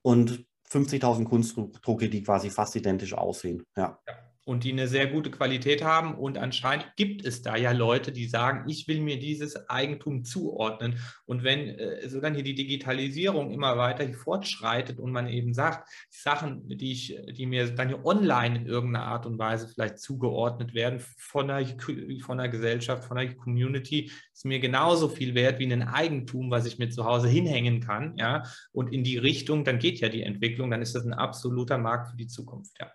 und 0.00 0.46
50.000 0.70 1.24
Kunstdrucke, 1.24 2.08
die 2.08 2.22
quasi 2.22 2.48
fast 2.48 2.74
identisch 2.74 3.12
aussehen. 3.12 3.62
Ja. 3.76 3.98
ja 4.08 4.14
und 4.46 4.62
die 4.62 4.70
eine 4.70 4.86
sehr 4.86 5.08
gute 5.08 5.30
Qualität 5.32 5.82
haben. 5.82 6.14
Und 6.14 6.38
anscheinend 6.38 6.92
gibt 6.94 7.26
es 7.26 7.42
da 7.42 7.56
ja 7.56 7.72
Leute, 7.72 8.12
die 8.12 8.26
sagen, 8.28 8.68
ich 8.68 8.86
will 8.86 9.00
mir 9.00 9.18
dieses 9.18 9.68
Eigentum 9.68 10.22
zuordnen. 10.22 11.00
Und 11.24 11.42
wenn 11.42 11.68
äh, 11.68 12.08
so 12.08 12.20
dann 12.20 12.34
hier 12.34 12.44
die 12.44 12.54
Digitalisierung 12.54 13.50
immer 13.50 13.76
weiter 13.76 14.08
fortschreitet 14.14 15.00
und 15.00 15.10
man 15.10 15.26
eben 15.26 15.52
sagt, 15.52 15.88
Sachen, 16.10 16.68
die 16.68 16.92
ich, 16.92 17.18
die 17.32 17.46
mir 17.46 17.68
dann 17.74 17.88
hier 17.88 18.06
online 18.06 18.60
in 18.60 18.66
irgendeiner 18.66 19.06
Art 19.06 19.26
und 19.26 19.36
Weise 19.36 19.66
vielleicht 19.66 19.98
zugeordnet 19.98 20.74
werden 20.74 21.00
von 21.18 21.48
der, 21.48 21.66
von 22.24 22.38
der 22.38 22.48
Gesellschaft, 22.48 23.04
von 23.04 23.16
der 23.16 23.34
Community, 23.34 24.12
ist 24.32 24.44
mir 24.44 24.60
genauso 24.60 25.08
viel 25.08 25.34
wert 25.34 25.58
wie 25.58 25.72
ein 25.72 25.82
Eigentum, 25.82 26.52
was 26.52 26.66
ich 26.66 26.78
mir 26.78 26.88
zu 26.88 27.04
Hause 27.04 27.26
hinhängen 27.26 27.80
kann. 27.80 28.14
Ja, 28.16 28.44
und 28.70 28.92
in 28.92 29.02
die 29.02 29.18
Richtung, 29.18 29.64
dann 29.64 29.80
geht 29.80 29.98
ja 29.98 30.08
die 30.08 30.22
Entwicklung, 30.22 30.70
dann 30.70 30.82
ist 30.82 30.94
das 30.94 31.04
ein 31.04 31.14
absoluter 31.14 31.78
Markt 31.78 32.10
für 32.12 32.16
die 32.16 32.28
Zukunft. 32.28 32.76
Ja. 32.78 32.92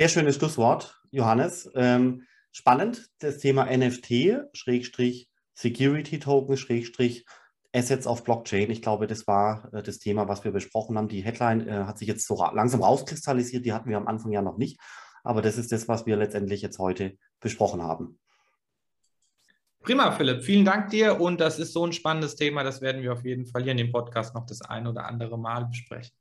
Sehr 0.00 0.08
schönes 0.08 0.36
Schlusswort, 0.36 0.98
Johannes. 1.10 1.70
Ähm, 1.74 2.22
spannend, 2.52 3.10
das 3.18 3.36
Thema 3.36 3.66
NFT, 3.66 4.48
Schrägstrich 4.54 5.28
Security 5.52 6.18
Token, 6.18 6.56
Schrägstrich 6.56 7.26
Assets 7.74 8.06
auf 8.06 8.24
Blockchain. 8.24 8.70
Ich 8.70 8.80
glaube, 8.80 9.06
das 9.06 9.26
war 9.26 9.68
äh, 9.74 9.82
das 9.82 9.98
Thema, 9.98 10.26
was 10.26 10.42
wir 10.42 10.52
besprochen 10.52 10.96
haben. 10.96 11.08
Die 11.08 11.20
Headline 11.20 11.68
äh, 11.68 11.84
hat 11.84 11.98
sich 11.98 12.08
jetzt 12.08 12.26
so 12.26 12.32
ra 12.32 12.50
langsam 12.54 12.82
rauskristallisiert, 12.82 13.66
die 13.66 13.74
hatten 13.74 13.90
wir 13.90 13.98
am 13.98 14.08
Anfang 14.08 14.32
ja 14.32 14.40
noch 14.40 14.56
nicht. 14.56 14.80
Aber 15.22 15.42
das 15.42 15.58
ist 15.58 15.70
das, 15.70 15.86
was 15.86 16.06
wir 16.06 16.16
letztendlich 16.16 16.62
jetzt 16.62 16.78
heute 16.78 17.18
besprochen 17.38 17.82
haben. 17.82 18.18
Prima, 19.82 20.12
Philipp. 20.12 20.42
Vielen 20.44 20.64
Dank 20.64 20.88
dir. 20.88 21.20
Und 21.20 21.42
das 21.42 21.58
ist 21.58 21.74
so 21.74 21.86
ein 21.86 21.92
spannendes 21.92 22.36
Thema. 22.36 22.64
Das 22.64 22.80
werden 22.80 23.02
wir 23.02 23.12
auf 23.12 23.26
jeden 23.26 23.44
Fall 23.44 23.64
hier 23.64 23.72
in 23.72 23.76
dem 23.76 23.92
Podcast 23.92 24.34
noch 24.34 24.46
das 24.46 24.62
ein 24.62 24.86
oder 24.86 25.04
andere 25.04 25.38
Mal 25.38 25.66
besprechen. 25.66 26.16